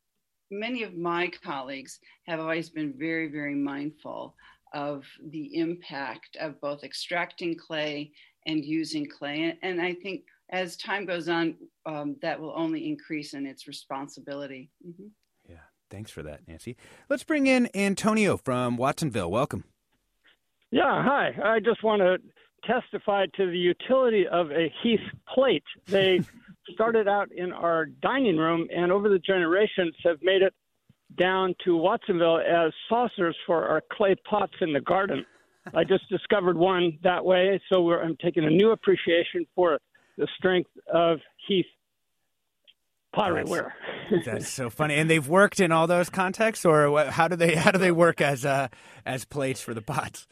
many 0.52 0.84
of 0.84 0.96
my 0.96 1.32
colleagues 1.44 2.00
have 2.28 2.39
always 2.39 2.70
been 2.70 2.94
very 2.98 3.28
very 3.28 3.56
mindful 3.56 4.36
of 4.74 5.04
the 5.30 5.56
impact 5.56 6.38
of 6.39 6.62
both 6.62 6.84
extracting 6.84 7.56
clay 7.58 8.12
and 8.46 8.63
using 8.63 9.08
clay. 9.08 9.58
And 9.62 9.82
I 9.82 9.94
think 9.94 10.24
as 10.52 10.78
time 10.78 11.06
goes 11.06 11.30
on, 11.30 11.56
um, 11.86 12.15
that 12.22 12.39
will 12.39 12.54
only 12.56 12.88
increase 12.88 13.34
in 13.34 13.46
its 13.46 13.68
responsibility. 13.68 14.72
Mm-hmm. 14.88 15.08
Yeah, 15.48 15.58
thanks 15.89 16.12
for 16.12 16.24
that, 16.24 16.48
Nancy. 16.48 16.76
Let's 17.10 17.24
bring 17.24 17.48
in 17.48 17.70
Antonio 17.76 18.38
from 18.38 18.78
Watsonville. 18.78 19.30
Welcome. 19.30 19.65
Yeah, 20.72 21.04
hi. 21.04 21.32
I 21.44 21.60
just 21.60 21.84
want 21.84 22.02
to 22.02 22.18
testify 22.63 23.26
to 23.38 23.50
the 23.50 23.58
utility 23.58 24.28
of 24.28 24.52
a 24.52 24.72
Heath 24.82 25.00
plate. 25.34 25.63
They 25.88 26.22
started 26.74 27.08
out 27.08 27.32
in 27.32 27.52
our 27.52 27.86
dining 27.86 28.38
room, 28.38 28.67
and 28.76 28.91
over 28.91 29.10
the 29.10 29.19
generations 29.19 29.95
have 30.04 30.17
made 30.22 30.41
it 30.41 30.54
down 31.17 31.56
to 31.65 31.76
Watsonville 31.76 32.39
as 32.39 32.72
saucers 32.88 33.36
for 33.45 33.67
our 33.67 33.82
clay 33.91 34.15
pots 34.30 34.54
in 34.62 34.74
the 34.74 34.82
garden. 34.82 35.26
I 35.74 35.84
just 35.84 36.08
discovered 36.10 36.58
one 36.58 36.98
that 37.04 37.24
way, 37.24 37.62
so 37.72 37.91
I'm 37.91 38.17
taking 38.24 38.45
a 38.45 38.50
new 38.50 38.72
appreciation 38.72 39.45
for 39.56 39.80
the 40.17 40.28
strength 40.38 40.69
of 40.91 41.19
Heath 41.48 41.65
pottery 43.13 43.41
that's, 43.41 43.50
ware. 43.50 43.76
that's 44.26 44.50
so 44.50 44.69
funny, 44.69 44.95
and 44.95 45.10
they've 45.10 45.28
worked 45.28 45.60
in 45.60 45.72
all 45.72 45.88
those 45.88 46.10
contexts, 46.10 46.65
or 46.65 47.06
how 47.06 47.28
do 47.28 47.36
they 47.36 47.56
how 47.56 47.72
do 47.72 47.80
they 47.80 47.91
work 47.91 48.22
as 48.22 48.45
uh, 48.45 48.67
as 49.06 49.26
plates 49.26 49.62
for 49.62 49.74
the 49.74 49.82
pots? 49.82 50.28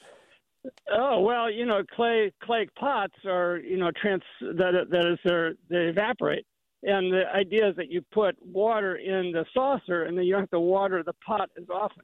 Oh 0.91 1.21
well, 1.21 1.51
you 1.51 1.65
know, 1.65 1.83
clay 1.95 2.31
clay 2.43 2.67
pots 2.77 3.13
are 3.25 3.57
you 3.57 3.77
know 3.77 3.91
trans 4.01 4.23
that 4.41 4.87
that 4.89 5.05
is 5.05 5.19
they 5.23 5.49
they 5.69 5.89
evaporate, 5.89 6.45
and 6.83 7.11
the 7.11 7.23
idea 7.33 7.69
is 7.69 7.75
that 7.75 7.89
you 7.89 8.01
put 8.11 8.35
water 8.45 8.95
in 8.95 9.31
the 9.31 9.45
saucer, 9.53 10.03
and 10.03 10.17
then 10.17 10.25
you 10.25 10.33
don't 10.33 10.41
have 10.41 10.49
to 10.51 10.59
water 10.59 11.03
the 11.03 11.13
pot 11.25 11.49
as 11.57 11.69
often. 11.69 12.03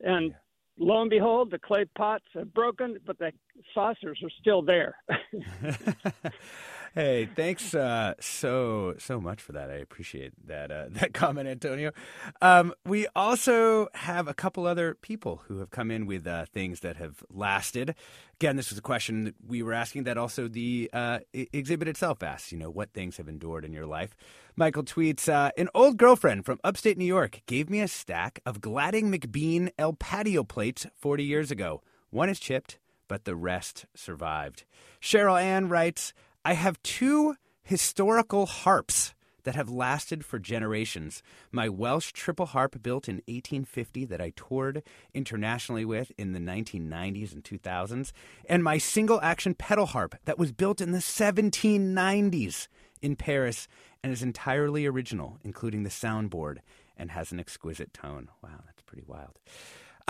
And 0.00 0.30
yeah. 0.30 0.36
lo 0.78 1.00
and 1.02 1.10
behold, 1.10 1.50
the 1.50 1.58
clay 1.58 1.84
pots 1.96 2.24
have 2.34 2.52
broken, 2.54 2.98
but 3.06 3.18
the 3.18 3.32
saucers 3.74 4.20
are 4.22 4.30
still 4.40 4.62
there. 4.62 4.96
hey, 6.94 7.26
thanks 7.26 7.74
uh, 7.74 8.14
so 8.20 8.94
so 8.98 9.20
much 9.20 9.40
for 9.40 9.52
that. 9.52 9.70
I 9.70 9.74
appreciate 9.74 10.32
that 10.46 10.70
uh, 10.70 10.86
that 10.90 11.14
comment, 11.14 11.48
Antonio. 11.48 11.92
Um, 12.40 12.74
we 12.84 13.06
also 13.14 13.88
have 13.94 14.28
a 14.28 14.34
couple 14.34 14.66
other 14.66 14.94
people 14.94 15.42
who 15.46 15.58
have 15.58 15.70
come 15.70 15.90
in 15.90 16.06
with 16.06 16.26
uh, 16.26 16.46
things 16.46 16.80
that 16.80 16.96
have 16.96 17.22
lasted. 17.30 17.94
Again, 18.36 18.56
this 18.56 18.70
was 18.70 18.78
a 18.78 18.82
question 18.82 19.24
that 19.24 19.34
we 19.46 19.62
were 19.62 19.74
asking 19.74 20.04
that 20.04 20.16
also 20.16 20.48
the 20.48 20.90
uh, 20.92 21.20
exhibit 21.32 21.88
itself 21.88 22.22
asks. 22.22 22.52
You 22.52 22.58
know, 22.58 22.70
what 22.70 22.92
things 22.92 23.16
have 23.18 23.28
endured 23.28 23.64
in 23.64 23.72
your 23.72 23.86
life? 23.86 24.16
Michael 24.56 24.84
tweets: 24.84 25.28
uh, 25.28 25.50
An 25.56 25.68
old 25.74 25.96
girlfriend 25.96 26.44
from 26.44 26.58
upstate 26.64 26.98
New 26.98 27.04
York 27.04 27.42
gave 27.46 27.70
me 27.70 27.80
a 27.80 27.88
stack 27.88 28.40
of 28.44 28.60
Gladding 28.60 29.10
McBean 29.10 29.70
El 29.78 29.92
Patio 29.92 30.44
plates 30.44 30.86
40 30.96 31.24
years 31.24 31.50
ago. 31.50 31.82
One 32.10 32.28
is 32.28 32.40
chipped, 32.40 32.78
but 33.08 33.24
the 33.24 33.36
rest 33.36 33.86
survived. 33.94 34.64
Cheryl 35.00 35.40
Ann 35.40 35.68
writes. 35.68 36.12
I 36.44 36.54
have 36.54 36.82
two 36.82 37.36
historical 37.62 38.46
harps 38.46 39.14
that 39.44 39.54
have 39.54 39.68
lasted 39.68 40.24
for 40.24 40.38
generations. 40.38 41.22
My 41.52 41.68
Welsh 41.68 42.12
triple 42.12 42.46
harp 42.46 42.82
built 42.82 43.08
in 43.08 43.16
1850 43.26 44.06
that 44.06 44.20
I 44.22 44.32
toured 44.34 44.82
internationally 45.12 45.84
with 45.84 46.12
in 46.16 46.32
the 46.32 46.38
1990s 46.38 47.32
and 47.32 47.44
2000s, 47.44 48.12
and 48.48 48.64
my 48.64 48.78
single 48.78 49.20
action 49.20 49.54
pedal 49.54 49.86
harp 49.86 50.14
that 50.24 50.38
was 50.38 50.52
built 50.52 50.80
in 50.80 50.92
the 50.92 50.98
1790s 50.98 52.68
in 53.02 53.16
Paris 53.16 53.68
and 54.02 54.10
is 54.12 54.22
entirely 54.22 54.86
original, 54.86 55.38
including 55.44 55.82
the 55.82 55.90
soundboard, 55.90 56.58
and 56.96 57.10
has 57.10 57.32
an 57.32 57.40
exquisite 57.40 57.92
tone. 57.92 58.28
Wow, 58.42 58.62
that's 58.64 58.82
pretty 58.82 59.04
wild. 59.06 59.38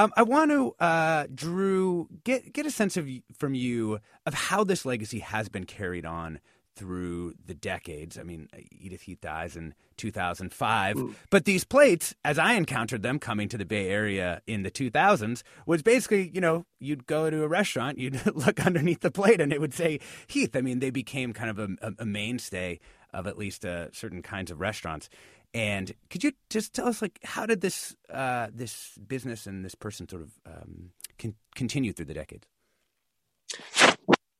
Um, 0.00 0.14
I 0.16 0.22
want 0.22 0.50
to, 0.50 0.74
uh, 0.80 1.26
Drew, 1.34 2.08
get 2.24 2.54
get 2.54 2.64
a 2.64 2.70
sense 2.70 2.96
of 2.96 3.06
from 3.36 3.52
you 3.52 3.98
of 4.24 4.32
how 4.32 4.64
this 4.64 4.86
legacy 4.86 5.18
has 5.18 5.50
been 5.50 5.66
carried 5.66 6.06
on 6.06 6.40
through 6.74 7.34
the 7.44 7.52
decades. 7.52 8.16
I 8.16 8.22
mean, 8.22 8.48
Edith 8.70 9.02
Heath 9.02 9.20
dies 9.20 9.56
in 9.56 9.74
2005, 9.98 10.96
Ooh. 10.96 11.14
but 11.28 11.44
these 11.44 11.64
plates, 11.64 12.14
as 12.24 12.38
I 12.38 12.54
encountered 12.54 13.02
them 13.02 13.18
coming 13.18 13.50
to 13.50 13.58
the 13.58 13.66
Bay 13.66 13.90
Area 13.90 14.40
in 14.46 14.62
the 14.62 14.70
2000s, 14.70 15.42
was 15.66 15.82
basically, 15.82 16.30
you 16.32 16.40
know, 16.40 16.64
you'd 16.78 17.06
go 17.06 17.28
to 17.28 17.42
a 17.42 17.48
restaurant, 17.48 17.98
you'd 17.98 18.24
look 18.34 18.64
underneath 18.64 19.00
the 19.00 19.10
plate, 19.10 19.42
and 19.42 19.52
it 19.52 19.60
would 19.60 19.74
say 19.74 20.00
Heath. 20.28 20.56
I 20.56 20.62
mean, 20.62 20.78
they 20.78 20.90
became 20.90 21.34
kind 21.34 21.50
of 21.50 21.58
a, 21.58 21.92
a 21.98 22.06
mainstay 22.06 22.80
of 23.12 23.26
at 23.26 23.36
least 23.36 23.66
uh, 23.66 23.90
certain 23.92 24.22
kinds 24.22 24.50
of 24.50 24.60
restaurants. 24.60 25.10
And 25.52 25.92
could 26.10 26.22
you 26.22 26.32
just 26.48 26.74
tell 26.74 26.86
us, 26.86 27.02
like, 27.02 27.18
how 27.24 27.44
did 27.44 27.60
this 27.60 27.96
uh, 28.08 28.48
this 28.54 28.92
business 29.06 29.46
and 29.46 29.64
this 29.64 29.74
person 29.74 30.08
sort 30.08 30.22
of 30.22 30.30
um, 30.46 30.90
con- 31.18 31.34
continue 31.54 31.92
through 31.92 32.06
the 32.06 32.14
decades? 32.14 32.46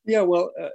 Yeah, 0.05 0.23
well, 0.23 0.53
uh, 0.59 0.69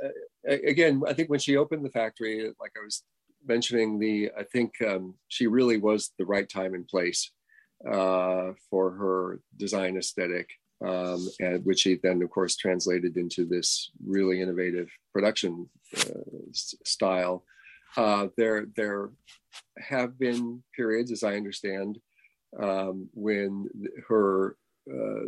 uh 0.48 0.58
again, 0.66 1.02
I 1.08 1.14
think 1.14 1.30
when 1.30 1.40
she 1.40 1.56
opened 1.56 1.86
the 1.86 1.90
factory, 1.90 2.52
like 2.60 2.72
I 2.78 2.84
was 2.84 3.04
mentioning, 3.48 3.98
the 3.98 4.32
I 4.38 4.44
think 4.44 4.74
um, 4.86 5.16
she 5.30 5.48
really 5.48 5.78
was 5.78 6.12
the 6.18 6.26
right 6.26 6.48
time 6.50 6.74
and 6.74 6.88
place 6.88 7.32
uh, 7.90 8.52
for 8.70 8.92
her 8.92 9.40
design 9.56 9.96
aesthetic, 9.98 10.50
um, 10.86 11.28
and 11.40 11.64
which 11.66 11.82
she 11.82 11.98
then, 12.02 12.22
of 12.22 12.30
course, 12.30 12.58
translated 12.58 13.16
into 13.16 13.46
this 13.46 13.90
really 14.06 14.42
innovative 14.42 14.90
production 15.14 15.70
uh, 15.98 16.52
style. 16.52 17.46
Uh, 17.96 18.28
there 18.36 18.66
have 19.78 20.18
been 20.18 20.64
periods, 20.76 21.12
as 21.12 21.24
I 21.24 21.36
understand, 21.36 22.00
um, 22.62 23.10
when 23.14 23.68
her 24.08 24.56
uh, 24.90 25.26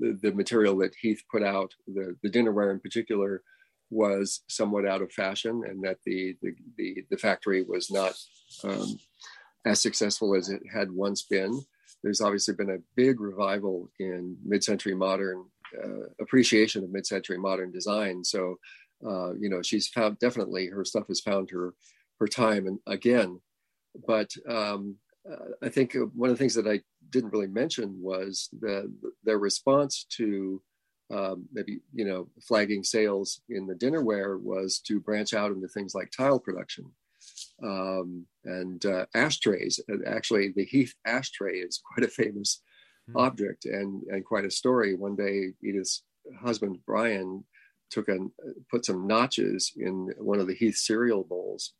the, 0.00 0.18
the, 0.20 0.32
material 0.32 0.76
that 0.78 0.96
Heath 1.00 1.22
put 1.30 1.44
out, 1.44 1.72
the, 1.86 2.16
the 2.24 2.30
dinnerware 2.30 2.72
in 2.72 2.80
particular, 2.80 3.42
was 3.88 4.40
somewhat 4.48 4.84
out 4.84 5.00
of 5.00 5.12
fashion, 5.12 5.62
and 5.66 5.82
that 5.84 5.98
the 6.04 6.36
the 6.42 6.52
the, 6.76 7.04
the 7.10 7.16
factory 7.16 7.62
was 7.62 7.90
not 7.90 8.14
um, 8.64 8.98
as 9.64 9.80
successful 9.80 10.34
as 10.34 10.48
it 10.48 10.62
had 10.72 10.90
once 10.90 11.22
been. 11.22 11.60
There's 12.02 12.20
obviously 12.20 12.54
been 12.54 12.70
a 12.70 12.82
big 12.96 13.20
revival 13.20 13.90
in 14.00 14.36
mid-century 14.44 14.94
modern 14.94 15.44
uh, 15.82 16.08
appreciation 16.20 16.82
of 16.82 16.90
mid-century 16.90 17.38
modern 17.38 17.70
design. 17.70 18.24
So, 18.24 18.56
uh, 19.06 19.34
you 19.34 19.50
know, 19.50 19.62
she's 19.62 19.86
found 19.86 20.18
definitely 20.18 20.68
her 20.68 20.84
stuff 20.84 21.08
has 21.08 21.20
found 21.20 21.50
her 21.50 21.74
her 22.18 22.28
time 22.28 22.66
and 22.66 22.78
again 22.86 23.40
but 24.06 24.30
um, 24.48 24.96
uh, 25.30 25.52
I 25.62 25.68
think 25.68 25.96
one 26.14 26.30
of 26.30 26.36
the 26.36 26.42
things 26.42 26.54
that 26.54 26.66
I 26.66 26.80
didn't 27.10 27.32
really 27.32 27.46
mention 27.46 28.00
was 28.00 28.48
the 28.60 28.92
their 29.24 29.38
response 29.38 30.06
to 30.16 30.62
um, 31.12 31.46
maybe 31.52 31.80
you 31.92 32.04
know 32.04 32.28
flagging 32.40 32.84
sales 32.84 33.40
in 33.48 33.66
the 33.66 33.74
dinnerware 33.74 34.40
was 34.40 34.78
to 34.86 35.00
branch 35.00 35.34
out 35.34 35.52
into 35.52 35.68
things 35.68 35.94
like 35.94 36.10
tile 36.10 36.38
production 36.38 36.86
um, 37.62 38.26
and 38.44 38.84
uh, 38.86 39.06
ashtrays. 39.14 39.80
Actually, 40.06 40.52
the 40.54 40.64
Heath 40.64 40.94
ashtray 41.06 41.58
is 41.58 41.80
quite 41.94 42.06
a 42.06 42.10
famous 42.10 42.62
mm-hmm. 43.08 43.18
object 43.18 43.66
and 43.66 44.02
and 44.04 44.24
quite 44.24 44.44
a 44.44 44.50
story. 44.50 44.94
One 44.94 45.16
day, 45.16 45.52
Edith's 45.62 46.02
husband 46.40 46.78
Brian 46.86 47.44
took 47.90 48.08
and 48.08 48.30
put 48.70 48.84
some 48.84 49.06
notches 49.06 49.72
in 49.76 50.10
one 50.18 50.38
of 50.38 50.46
the 50.46 50.54
Heath 50.54 50.76
cereal 50.76 51.24
bowls 51.24 51.72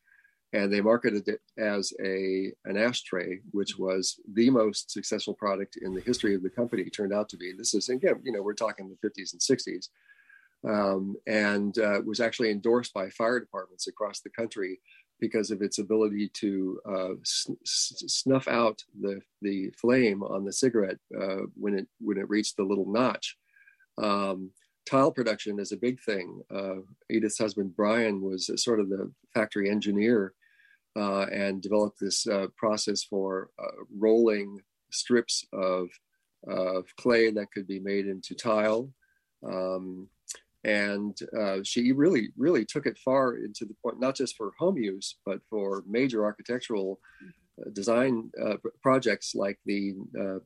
and 0.53 0.71
they 0.71 0.81
marketed 0.81 1.27
it 1.27 1.41
as 1.57 1.93
a 2.03 2.51
an 2.65 2.77
ashtray, 2.77 3.39
which 3.51 3.77
was 3.77 4.19
the 4.33 4.49
most 4.49 4.91
successful 4.91 5.33
product 5.33 5.77
in 5.81 5.93
the 5.93 6.01
history 6.01 6.35
of 6.35 6.43
the 6.43 6.49
company. 6.49 6.83
Turned 6.85 7.13
out 7.13 7.29
to 7.29 7.37
be. 7.37 7.53
This 7.57 7.73
is 7.73 7.89
again, 7.89 8.19
you 8.23 8.31
know, 8.31 8.41
we're 8.41 8.53
talking 8.53 8.89
the 8.89 9.09
50s 9.09 9.33
and 9.33 9.41
60s, 9.41 9.87
um, 10.67 11.15
and 11.25 11.77
uh, 11.77 12.01
was 12.05 12.19
actually 12.19 12.51
endorsed 12.51 12.93
by 12.93 13.09
fire 13.09 13.39
departments 13.39 13.87
across 13.87 14.19
the 14.19 14.29
country 14.29 14.79
because 15.21 15.51
of 15.51 15.61
its 15.61 15.77
ability 15.77 16.29
to 16.33 16.79
uh, 16.89 17.13
snuff 17.23 18.47
out 18.47 18.83
the 18.99 19.21
the 19.41 19.69
flame 19.79 20.21
on 20.23 20.43
the 20.43 20.53
cigarette 20.53 20.97
uh, 21.19 21.43
when 21.55 21.77
it 21.77 21.87
when 21.99 22.17
it 22.17 22.29
reached 22.29 22.57
the 22.57 22.63
little 22.63 22.91
notch. 22.91 23.37
Um, 24.01 24.51
tile 24.85 25.11
production 25.11 25.59
is 25.59 25.71
a 25.71 25.77
big 25.77 26.01
thing. 26.01 26.41
Uh, 26.53 26.81
Edith's 27.09 27.37
husband 27.37 27.75
Brian 27.75 28.21
was 28.21 28.51
sort 28.61 28.79
of 28.81 28.89
the 28.89 29.11
factory 29.33 29.69
engineer 29.69 30.33
uh, 30.95 31.25
and 31.31 31.61
developed 31.61 31.99
this 31.99 32.27
uh, 32.27 32.47
process 32.57 33.03
for 33.03 33.49
uh, 33.59 33.83
rolling 33.97 34.59
strips 34.91 35.45
of, 35.53 35.89
of 36.47 36.85
clay 36.97 37.31
that 37.31 37.51
could 37.51 37.67
be 37.67 37.79
made 37.79 38.07
into 38.07 38.35
tile. 38.35 38.89
Um, 39.45 40.07
and 40.63 41.17
uh, 41.37 41.59
she 41.63 41.91
really, 41.91 42.29
really 42.37 42.65
took 42.65 42.85
it 42.85 42.97
far 42.99 43.37
into 43.37 43.65
the 43.65 43.73
point, 43.81 43.99
not 43.99 44.15
just 44.15 44.35
for 44.35 44.51
home 44.59 44.77
use, 44.77 45.15
but 45.25 45.39
for 45.49 45.83
major 45.87 46.23
architectural 46.23 46.99
uh, 47.59 47.69
design 47.71 48.29
uh, 48.43 48.57
projects 48.83 49.33
like 49.33 49.59
the 49.65 49.95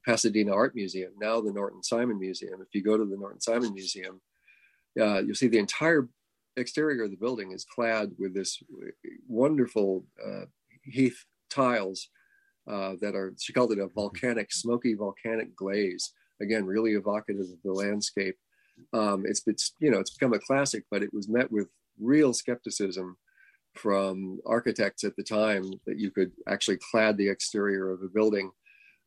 Pasadena 0.05 0.53
Art 0.53 0.73
Museum, 0.75 1.11
now 1.19 1.41
the 1.41 1.51
Norton 1.51 1.83
Simon 1.83 2.19
Museum. 2.19 2.61
If 2.61 2.73
you 2.73 2.81
go 2.81 2.97
to 2.97 3.05
the 3.05 3.17
Norton 3.17 3.41
Simon 3.41 3.73
Museum, 3.73 4.21
you'll 4.95 5.35
see 5.35 5.47
the 5.47 5.57
entire 5.57 6.07
exterior 6.57 7.03
of 7.03 7.11
the 7.11 7.17
building 7.17 7.51
is 7.51 7.65
clad 7.65 8.11
with 8.17 8.33
this 8.33 8.61
wonderful 9.27 10.05
uh, 10.25 10.45
heath 10.83 11.25
tiles 11.49 12.09
uh, 12.69 12.93
that 13.01 13.15
are, 13.15 13.33
she 13.39 13.53
called 13.53 13.71
it 13.71 13.79
a 13.79 13.87
volcanic, 13.87 14.51
smoky 14.51 14.93
volcanic 14.93 15.55
glaze. 15.55 16.13
Again, 16.41 16.65
really 16.65 16.93
evocative 16.93 17.41
of 17.41 17.61
the 17.63 17.71
landscape. 17.71 18.35
Um, 18.91 19.23
it's, 19.25 19.41
it's, 19.47 19.73
you 19.79 19.89
know, 19.89 19.99
it's 19.99 20.15
become 20.17 20.33
a 20.33 20.39
classic, 20.39 20.83
but 20.91 21.03
it 21.03 21.13
was 21.13 21.29
met 21.29 21.51
with 21.51 21.67
real 21.99 22.33
skepticism 22.33 23.17
from 23.73 24.39
architects 24.45 25.03
at 25.03 25.15
the 25.15 25.23
time 25.23 25.63
that 25.85 25.99
you 25.99 26.11
could 26.11 26.31
actually 26.47 26.77
clad 26.91 27.17
the 27.17 27.29
exterior 27.29 27.91
of 27.91 28.01
a 28.01 28.07
building. 28.07 28.51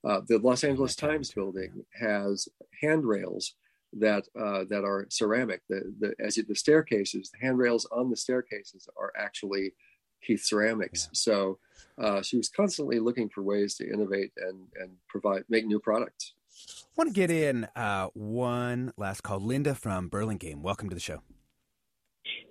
Uh, 0.06 0.20
the 0.28 0.38
Los 0.38 0.64
Angeles 0.64 0.94
Times 0.94 1.30
building 1.32 1.84
has 2.00 2.48
handrails 2.80 3.54
that 3.92 4.24
uh, 4.38 4.64
that 4.68 4.84
are 4.84 5.06
ceramic. 5.10 5.62
The, 5.68 5.94
the 5.98 6.14
as 6.24 6.36
the 6.36 6.54
staircases, 6.54 7.30
the 7.30 7.44
handrails 7.44 7.86
on 7.90 8.10
the 8.10 8.16
staircases 8.16 8.88
are 8.96 9.12
actually 9.18 9.72
Heath 10.20 10.44
ceramics. 10.44 11.04
Yeah. 11.04 11.10
So 11.12 11.58
uh, 12.02 12.22
she 12.22 12.36
was 12.36 12.48
constantly 12.48 12.98
looking 12.98 13.28
for 13.28 13.42
ways 13.42 13.76
to 13.76 13.88
innovate 13.88 14.32
and 14.36 14.66
and 14.80 14.92
provide 15.08 15.44
make 15.48 15.66
new 15.66 15.80
products. 15.80 16.34
I 16.82 16.86
want 16.96 17.08
to 17.08 17.14
get 17.14 17.30
in 17.30 17.68
uh, 17.76 18.08
one 18.14 18.92
last 18.96 19.22
call. 19.22 19.40
Linda 19.40 19.74
from 19.74 20.08
Burlingame, 20.08 20.62
welcome 20.62 20.88
to 20.88 20.94
the 20.94 21.00
show. 21.00 21.22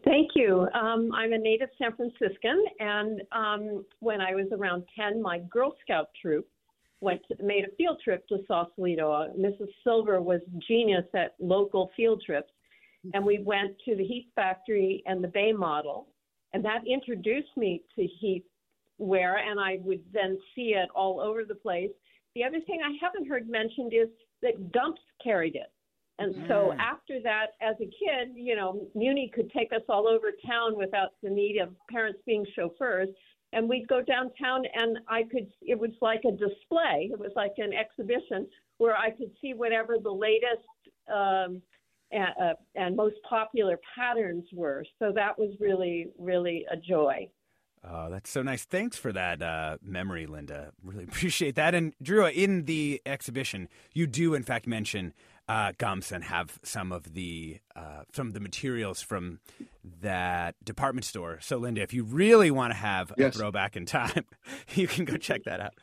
Thank 0.05 0.31
you. 0.35 0.67
Um, 0.73 1.11
I'm 1.13 1.33
a 1.33 1.37
native 1.37 1.67
San 1.77 1.93
Franciscan, 1.93 2.63
and 2.79 3.21
um, 3.33 3.85
when 3.99 4.21
I 4.21 4.35
was 4.35 4.47
around 4.53 4.83
10, 4.97 5.21
my 5.21 5.39
Girl 5.39 5.75
Scout 5.83 6.07
troop 6.21 6.47
went 7.01 7.21
to, 7.27 7.43
made 7.43 7.65
a 7.65 7.75
field 7.75 7.99
trip 8.03 8.27
to 8.27 8.39
Sausalito. 8.47 9.33
Mrs. 9.37 9.69
Silver 9.83 10.21
was 10.21 10.41
genius 10.67 11.05
at 11.13 11.35
local 11.39 11.91
field 11.95 12.21
trips, 12.25 12.51
and 13.13 13.25
we 13.25 13.39
went 13.39 13.75
to 13.85 13.95
the 13.95 14.03
Heath 14.03 14.27
factory 14.35 15.03
and 15.05 15.23
the 15.23 15.27
Bay 15.27 15.51
model, 15.51 16.07
and 16.53 16.63
that 16.65 16.81
introduced 16.87 17.55
me 17.55 17.83
to 17.95 18.05
Heath 18.05 18.43
wear, 18.97 19.37
and 19.37 19.59
I 19.59 19.79
would 19.83 20.01
then 20.11 20.37
see 20.55 20.73
it 20.75 20.89
all 20.95 21.19
over 21.19 21.43
the 21.43 21.55
place. 21.55 21.91
The 22.35 22.43
other 22.43 22.59
thing 22.61 22.79
I 22.83 22.97
haven't 23.01 23.27
heard 23.27 23.49
mentioned 23.49 23.93
is 23.93 24.09
that 24.41 24.71
Gumps 24.71 25.01
carried 25.23 25.55
it. 25.55 25.71
And 26.19 26.33
mm. 26.33 26.47
so 26.47 26.73
after 26.79 27.21
that, 27.21 27.47
as 27.61 27.75
a 27.79 27.85
kid, 27.85 28.33
you 28.35 28.55
know, 28.55 28.87
Muni 28.95 29.31
could 29.33 29.51
take 29.51 29.71
us 29.71 29.83
all 29.87 30.07
over 30.07 30.31
town 30.45 30.75
without 30.77 31.13
the 31.21 31.29
need 31.29 31.59
of 31.59 31.69
parents 31.89 32.19
being 32.25 32.45
chauffeurs. 32.55 33.09
And 33.53 33.69
we'd 33.69 33.87
go 33.87 34.01
downtown 34.01 34.63
and 34.73 34.99
I 35.07 35.23
could, 35.23 35.47
it 35.61 35.79
was 35.79 35.91
like 36.01 36.21
a 36.27 36.31
display. 36.31 37.09
It 37.11 37.19
was 37.19 37.31
like 37.35 37.53
an 37.57 37.71
exhibition 37.73 38.47
where 38.77 38.95
I 38.95 39.11
could 39.11 39.31
see 39.41 39.53
whatever 39.53 39.95
the 40.01 40.11
latest 40.11 40.67
um, 41.13 41.61
and, 42.11 42.29
uh, 42.41 42.53
and 42.75 42.95
most 42.95 43.15
popular 43.27 43.79
patterns 43.95 44.45
were. 44.53 44.85
So 44.99 45.11
that 45.15 45.37
was 45.37 45.53
really, 45.59 46.07
really 46.17 46.65
a 46.71 46.77
joy. 46.77 47.29
Oh, 47.89 48.09
that's 48.09 48.29
so 48.29 48.41
nice. 48.41 48.65
Thanks 48.65 48.97
for 48.97 49.13
that 49.13 49.41
uh, 49.41 49.77
memory, 49.81 50.25
Linda. 50.25 50.71
Really 50.83 51.03
appreciate 51.07 51.55
that. 51.55 51.73
And 51.73 51.93
Drew, 52.01 52.25
in 52.25 52.65
the 52.65 53.01
exhibition, 53.05 53.69
you 53.93 54.07
do 54.07 54.33
in 54.33 54.43
fact 54.43 54.67
mention 54.67 55.13
uh, 55.47 55.71
Gumps 55.77 56.11
and 56.11 56.23
have 56.23 56.59
some 56.63 56.91
of 56.91 57.13
the 57.13 57.59
uh, 57.75 58.03
some 58.13 58.27
of 58.27 58.33
the 58.33 58.39
materials 58.39 59.01
from 59.01 59.39
that 60.01 60.55
department 60.63 61.05
store. 61.05 61.39
So, 61.41 61.57
Linda, 61.57 61.81
if 61.81 61.93
you 61.93 62.03
really 62.03 62.51
want 62.51 62.71
to 62.71 62.77
have 62.77 63.13
yes. 63.17 63.35
a 63.35 63.39
throwback 63.39 63.77
in 63.77 63.85
time, 63.85 64.25
you 64.75 64.87
can 64.87 65.05
go 65.05 65.17
check 65.17 65.43
that 65.45 65.61
out. 65.61 65.73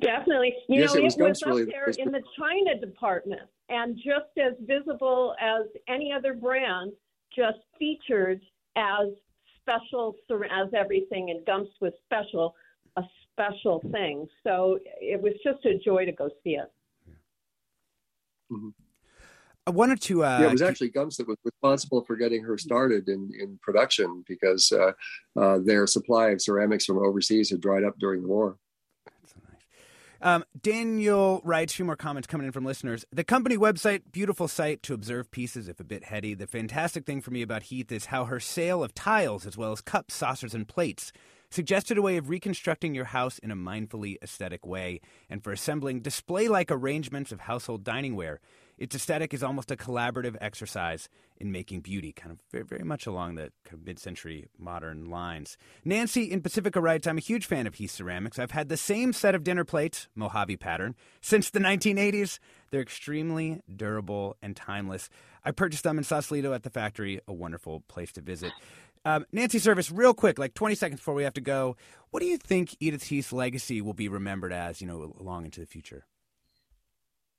Definitely. 0.00 0.54
You 0.68 0.80
yes, 0.80 0.94
know, 0.94 1.00
it 1.00 1.04
was, 1.04 1.16
it 1.16 1.22
was 1.22 1.42
up 1.42 1.48
really, 1.48 1.64
there 1.64 1.88
in 1.98 2.12
the 2.12 2.22
China 2.38 2.78
department 2.80 3.42
and 3.68 3.96
just 3.96 4.30
as 4.38 4.54
visible 4.60 5.34
as 5.40 5.66
any 5.88 6.12
other 6.12 6.34
brand, 6.34 6.92
just 7.34 7.58
featured 7.78 8.40
as 8.76 9.08
special, 9.60 10.14
as 10.30 10.68
everything 10.74 11.30
in 11.30 11.42
Gumps 11.46 11.72
was 11.80 11.92
special, 12.04 12.54
a 12.96 13.02
special 13.32 13.82
thing. 13.90 14.26
So 14.44 14.78
it 15.00 15.20
was 15.20 15.32
just 15.42 15.64
a 15.64 15.78
joy 15.84 16.04
to 16.04 16.12
go 16.12 16.28
see 16.44 16.50
it. 16.50 16.70
Mm-hmm. 18.52 18.68
I 19.66 19.70
wanted 19.70 20.00
to. 20.02 20.24
Uh, 20.24 20.38
yeah, 20.40 20.46
it 20.46 20.52
was 20.52 20.62
actually 20.62 20.90
Gumps 20.90 21.16
that 21.16 21.26
was 21.26 21.38
responsible 21.44 22.04
for 22.04 22.14
getting 22.14 22.44
her 22.44 22.56
started 22.56 23.08
in, 23.08 23.30
in 23.38 23.58
production 23.60 24.24
because 24.28 24.70
uh, 24.70 24.92
uh, 25.36 25.58
their 25.58 25.88
supply 25.88 26.28
of 26.28 26.40
ceramics 26.40 26.84
from 26.84 26.98
overseas 26.98 27.50
had 27.50 27.60
dried 27.60 27.82
up 27.82 27.98
during 27.98 28.22
the 28.22 28.28
war. 28.28 28.58
Um, 30.22 30.44
Daniel 30.60 31.40
writes 31.44 31.72
a 31.72 31.76
few 31.76 31.84
more 31.84 31.96
comments 31.96 32.26
coming 32.26 32.46
in 32.46 32.52
from 32.52 32.64
listeners. 32.64 33.04
The 33.12 33.24
company 33.24 33.56
website, 33.56 34.02
beautiful 34.12 34.48
site 34.48 34.82
to 34.84 34.94
observe 34.94 35.30
pieces, 35.30 35.68
if 35.68 35.78
a 35.78 35.84
bit 35.84 36.04
heady. 36.04 36.34
The 36.34 36.46
fantastic 36.46 37.04
thing 37.04 37.20
for 37.20 37.32
me 37.32 37.42
about 37.42 37.64
Heath 37.64 37.92
is 37.92 38.06
how 38.06 38.24
her 38.26 38.40
sale 38.40 38.82
of 38.82 38.94
tiles, 38.94 39.46
as 39.46 39.56
well 39.56 39.72
as 39.72 39.80
cups, 39.80 40.14
saucers, 40.14 40.54
and 40.54 40.66
plates, 40.66 41.12
suggested 41.56 41.96
a 41.96 42.02
way 42.02 42.18
of 42.18 42.28
reconstructing 42.28 42.94
your 42.94 43.06
house 43.06 43.38
in 43.38 43.50
a 43.50 43.56
mindfully 43.56 44.16
aesthetic 44.22 44.66
way 44.66 45.00
and 45.30 45.42
for 45.42 45.52
assembling 45.52 46.00
display 46.00 46.48
like 46.48 46.70
arrangements 46.70 47.32
of 47.32 47.40
household 47.40 47.82
dining 47.82 48.14
ware. 48.14 48.40
Its 48.76 48.94
aesthetic 48.94 49.32
is 49.32 49.42
almost 49.42 49.70
a 49.70 49.76
collaborative 49.76 50.36
exercise 50.38 51.08
in 51.38 51.50
making 51.50 51.80
beauty, 51.80 52.12
kind 52.12 52.30
of 52.30 52.38
very, 52.52 52.62
very 52.62 52.84
much 52.84 53.06
along 53.06 53.34
the 53.34 53.50
kind 53.64 53.80
of 53.80 53.86
mid-century 53.86 54.50
modern 54.58 55.06
lines. 55.06 55.56
Nancy 55.82 56.24
in 56.24 56.42
Pacifica 56.42 56.78
writes, 56.78 57.06
I'm 57.06 57.16
a 57.16 57.22
huge 57.22 57.46
fan 57.46 57.66
of 57.66 57.76
Heath 57.76 57.92
Ceramics. 57.92 58.38
I've 58.38 58.50
had 58.50 58.68
the 58.68 58.76
same 58.76 59.14
set 59.14 59.34
of 59.34 59.42
dinner 59.42 59.64
plates, 59.64 60.08
Mojave 60.14 60.58
pattern, 60.58 60.94
since 61.22 61.48
the 61.48 61.58
1980s. 61.58 62.38
They're 62.70 62.82
extremely 62.82 63.62
durable 63.74 64.36
and 64.42 64.54
timeless. 64.54 65.08
I 65.42 65.52
purchased 65.52 65.84
them 65.84 65.96
in 65.96 66.04
Sausalito 66.04 66.52
at 66.52 66.64
the 66.64 66.70
factory, 66.70 67.20
a 67.26 67.32
wonderful 67.32 67.80
place 67.88 68.12
to 68.12 68.20
visit. 68.20 68.52
Um, 69.06 69.24
Nancy 69.30 69.60
Servis, 69.60 69.92
real 69.92 70.14
quick, 70.14 70.36
like 70.36 70.54
20 70.54 70.74
seconds 70.74 70.98
before 70.98 71.14
we 71.14 71.22
have 71.22 71.34
to 71.34 71.40
go, 71.40 71.76
what 72.10 72.18
do 72.18 72.26
you 72.26 72.36
think 72.36 72.74
Edith 72.80 73.04
Heath's 73.04 73.32
legacy 73.32 73.80
will 73.80 73.94
be 73.94 74.08
remembered 74.08 74.52
as, 74.52 74.80
you 74.80 74.88
know, 74.88 75.14
long 75.20 75.44
into 75.44 75.60
the 75.60 75.66
future? 75.66 76.06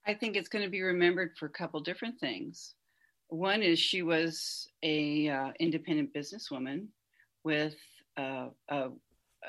I 0.06 0.14
think 0.14 0.38
it's 0.38 0.48
going 0.48 0.64
to 0.64 0.72
be 0.72 0.82
remembered 0.82 1.36
for 1.38 1.48
a 1.48 1.50
couple 1.50 1.82
different 1.82 2.22
things. 2.22 2.76
One 3.28 3.62
is 3.62 3.80
she 3.80 4.02
was 4.02 4.70
a 4.82 5.28
uh, 5.28 5.52
independent 5.60 6.14
businesswoman 6.14 6.86
with 7.44 7.76
uh, 8.16 8.48
a, 8.70 8.88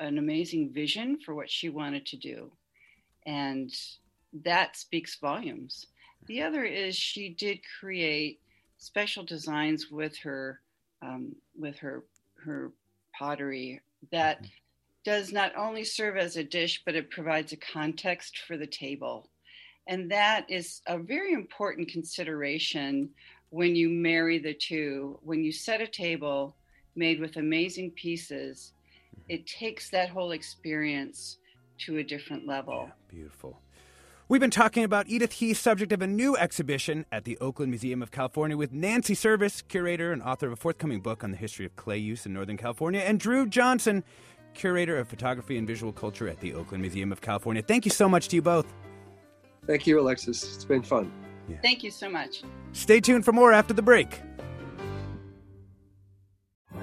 an 0.01 0.17
amazing 0.17 0.73
vision 0.73 1.19
for 1.25 1.33
what 1.33 1.49
she 1.49 1.69
wanted 1.69 2.05
to 2.07 2.17
do, 2.17 2.51
and 3.25 3.73
that 4.43 4.75
speaks 4.75 5.17
volumes. 5.21 5.87
The 6.27 6.41
other 6.41 6.65
is 6.65 6.97
she 6.97 7.29
did 7.29 7.61
create 7.79 8.41
special 8.77 9.23
designs 9.23 9.89
with 9.89 10.17
her 10.17 10.59
um, 11.01 11.35
with 11.57 11.77
her 11.79 12.03
her 12.43 12.71
pottery 13.17 13.81
that 14.11 14.37
mm-hmm. 14.37 14.47
does 15.03 15.31
not 15.31 15.55
only 15.55 15.83
serve 15.83 16.17
as 16.17 16.37
a 16.37 16.43
dish, 16.43 16.81
but 16.85 16.95
it 16.95 17.09
provides 17.09 17.51
a 17.51 17.57
context 17.57 18.39
for 18.47 18.57
the 18.57 18.67
table. 18.67 19.29
And 19.87 20.09
that 20.11 20.45
is 20.49 20.81
a 20.87 20.97
very 20.97 21.33
important 21.33 21.89
consideration 21.89 23.09
when 23.49 23.75
you 23.75 23.89
marry 23.89 24.37
the 24.37 24.53
two. 24.53 25.19
When 25.23 25.43
you 25.43 25.51
set 25.51 25.81
a 25.81 25.87
table 25.87 26.55
made 26.95 27.19
with 27.19 27.37
amazing 27.37 27.91
pieces, 27.91 28.73
mm-hmm. 29.13 29.23
it 29.29 29.47
takes 29.47 29.89
that 29.89 30.09
whole 30.09 30.31
experience 30.31 31.37
to 31.79 31.97
a 31.97 32.03
different 32.03 32.45
level. 32.47 32.85
Yeah, 32.87 32.93
beautiful. 33.09 33.59
We've 34.29 34.39
been 34.39 34.51
talking 34.51 34.83
about 34.83 35.07
Edith 35.09 35.31
Heath, 35.31 35.57
subject 35.57 35.91
of 35.91 36.03
a 36.03 36.07
new 36.07 36.37
exhibition 36.37 37.03
at 37.11 37.23
the 37.23 37.35
Oakland 37.39 37.71
Museum 37.71 38.03
of 38.03 38.11
California, 38.11 38.55
with 38.55 38.71
Nancy 38.71 39.15
Servis, 39.15 39.63
curator 39.63 40.11
and 40.11 40.21
author 40.21 40.45
of 40.45 40.53
a 40.53 40.55
forthcoming 40.55 41.01
book 41.01 41.23
on 41.23 41.31
the 41.31 41.37
history 41.37 41.65
of 41.65 41.75
clay 41.75 41.97
use 41.97 42.27
in 42.27 42.33
Northern 42.33 42.55
California, 42.55 42.99
and 42.99 43.19
Drew 43.19 43.47
Johnson, 43.47 44.03
curator 44.53 44.99
of 44.99 45.07
photography 45.07 45.57
and 45.57 45.65
visual 45.65 45.91
culture 45.91 46.27
at 46.27 46.39
the 46.41 46.53
Oakland 46.53 46.83
Museum 46.83 47.11
of 47.11 47.21
California. 47.21 47.63
Thank 47.63 47.85
you 47.85 47.91
so 47.91 48.07
much 48.07 48.27
to 48.27 48.35
you 48.35 48.43
both. 48.43 48.71
Thank 49.65 49.87
you, 49.87 49.99
Alexis. 49.99 50.43
It's 50.43 50.63
been 50.63 50.83
fun. 50.83 51.11
Yeah. 51.47 51.57
Thank 51.63 51.81
you 51.81 51.89
so 51.89 52.07
much. 52.07 52.43
Stay 52.73 52.99
tuned 52.99 53.25
for 53.25 53.31
more 53.31 53.51
after 53.51 53.73
the 53.73 53.81
break. 53.81 54.21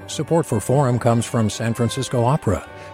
Support 0.08 0.46
for 0.46 0.58
Forum 0.58 0.98
comes 0.98 1.24
from 1.24 1.48
San 1.48 1.74
Francisco 1.74 2.24
Opera. 2.24 2.68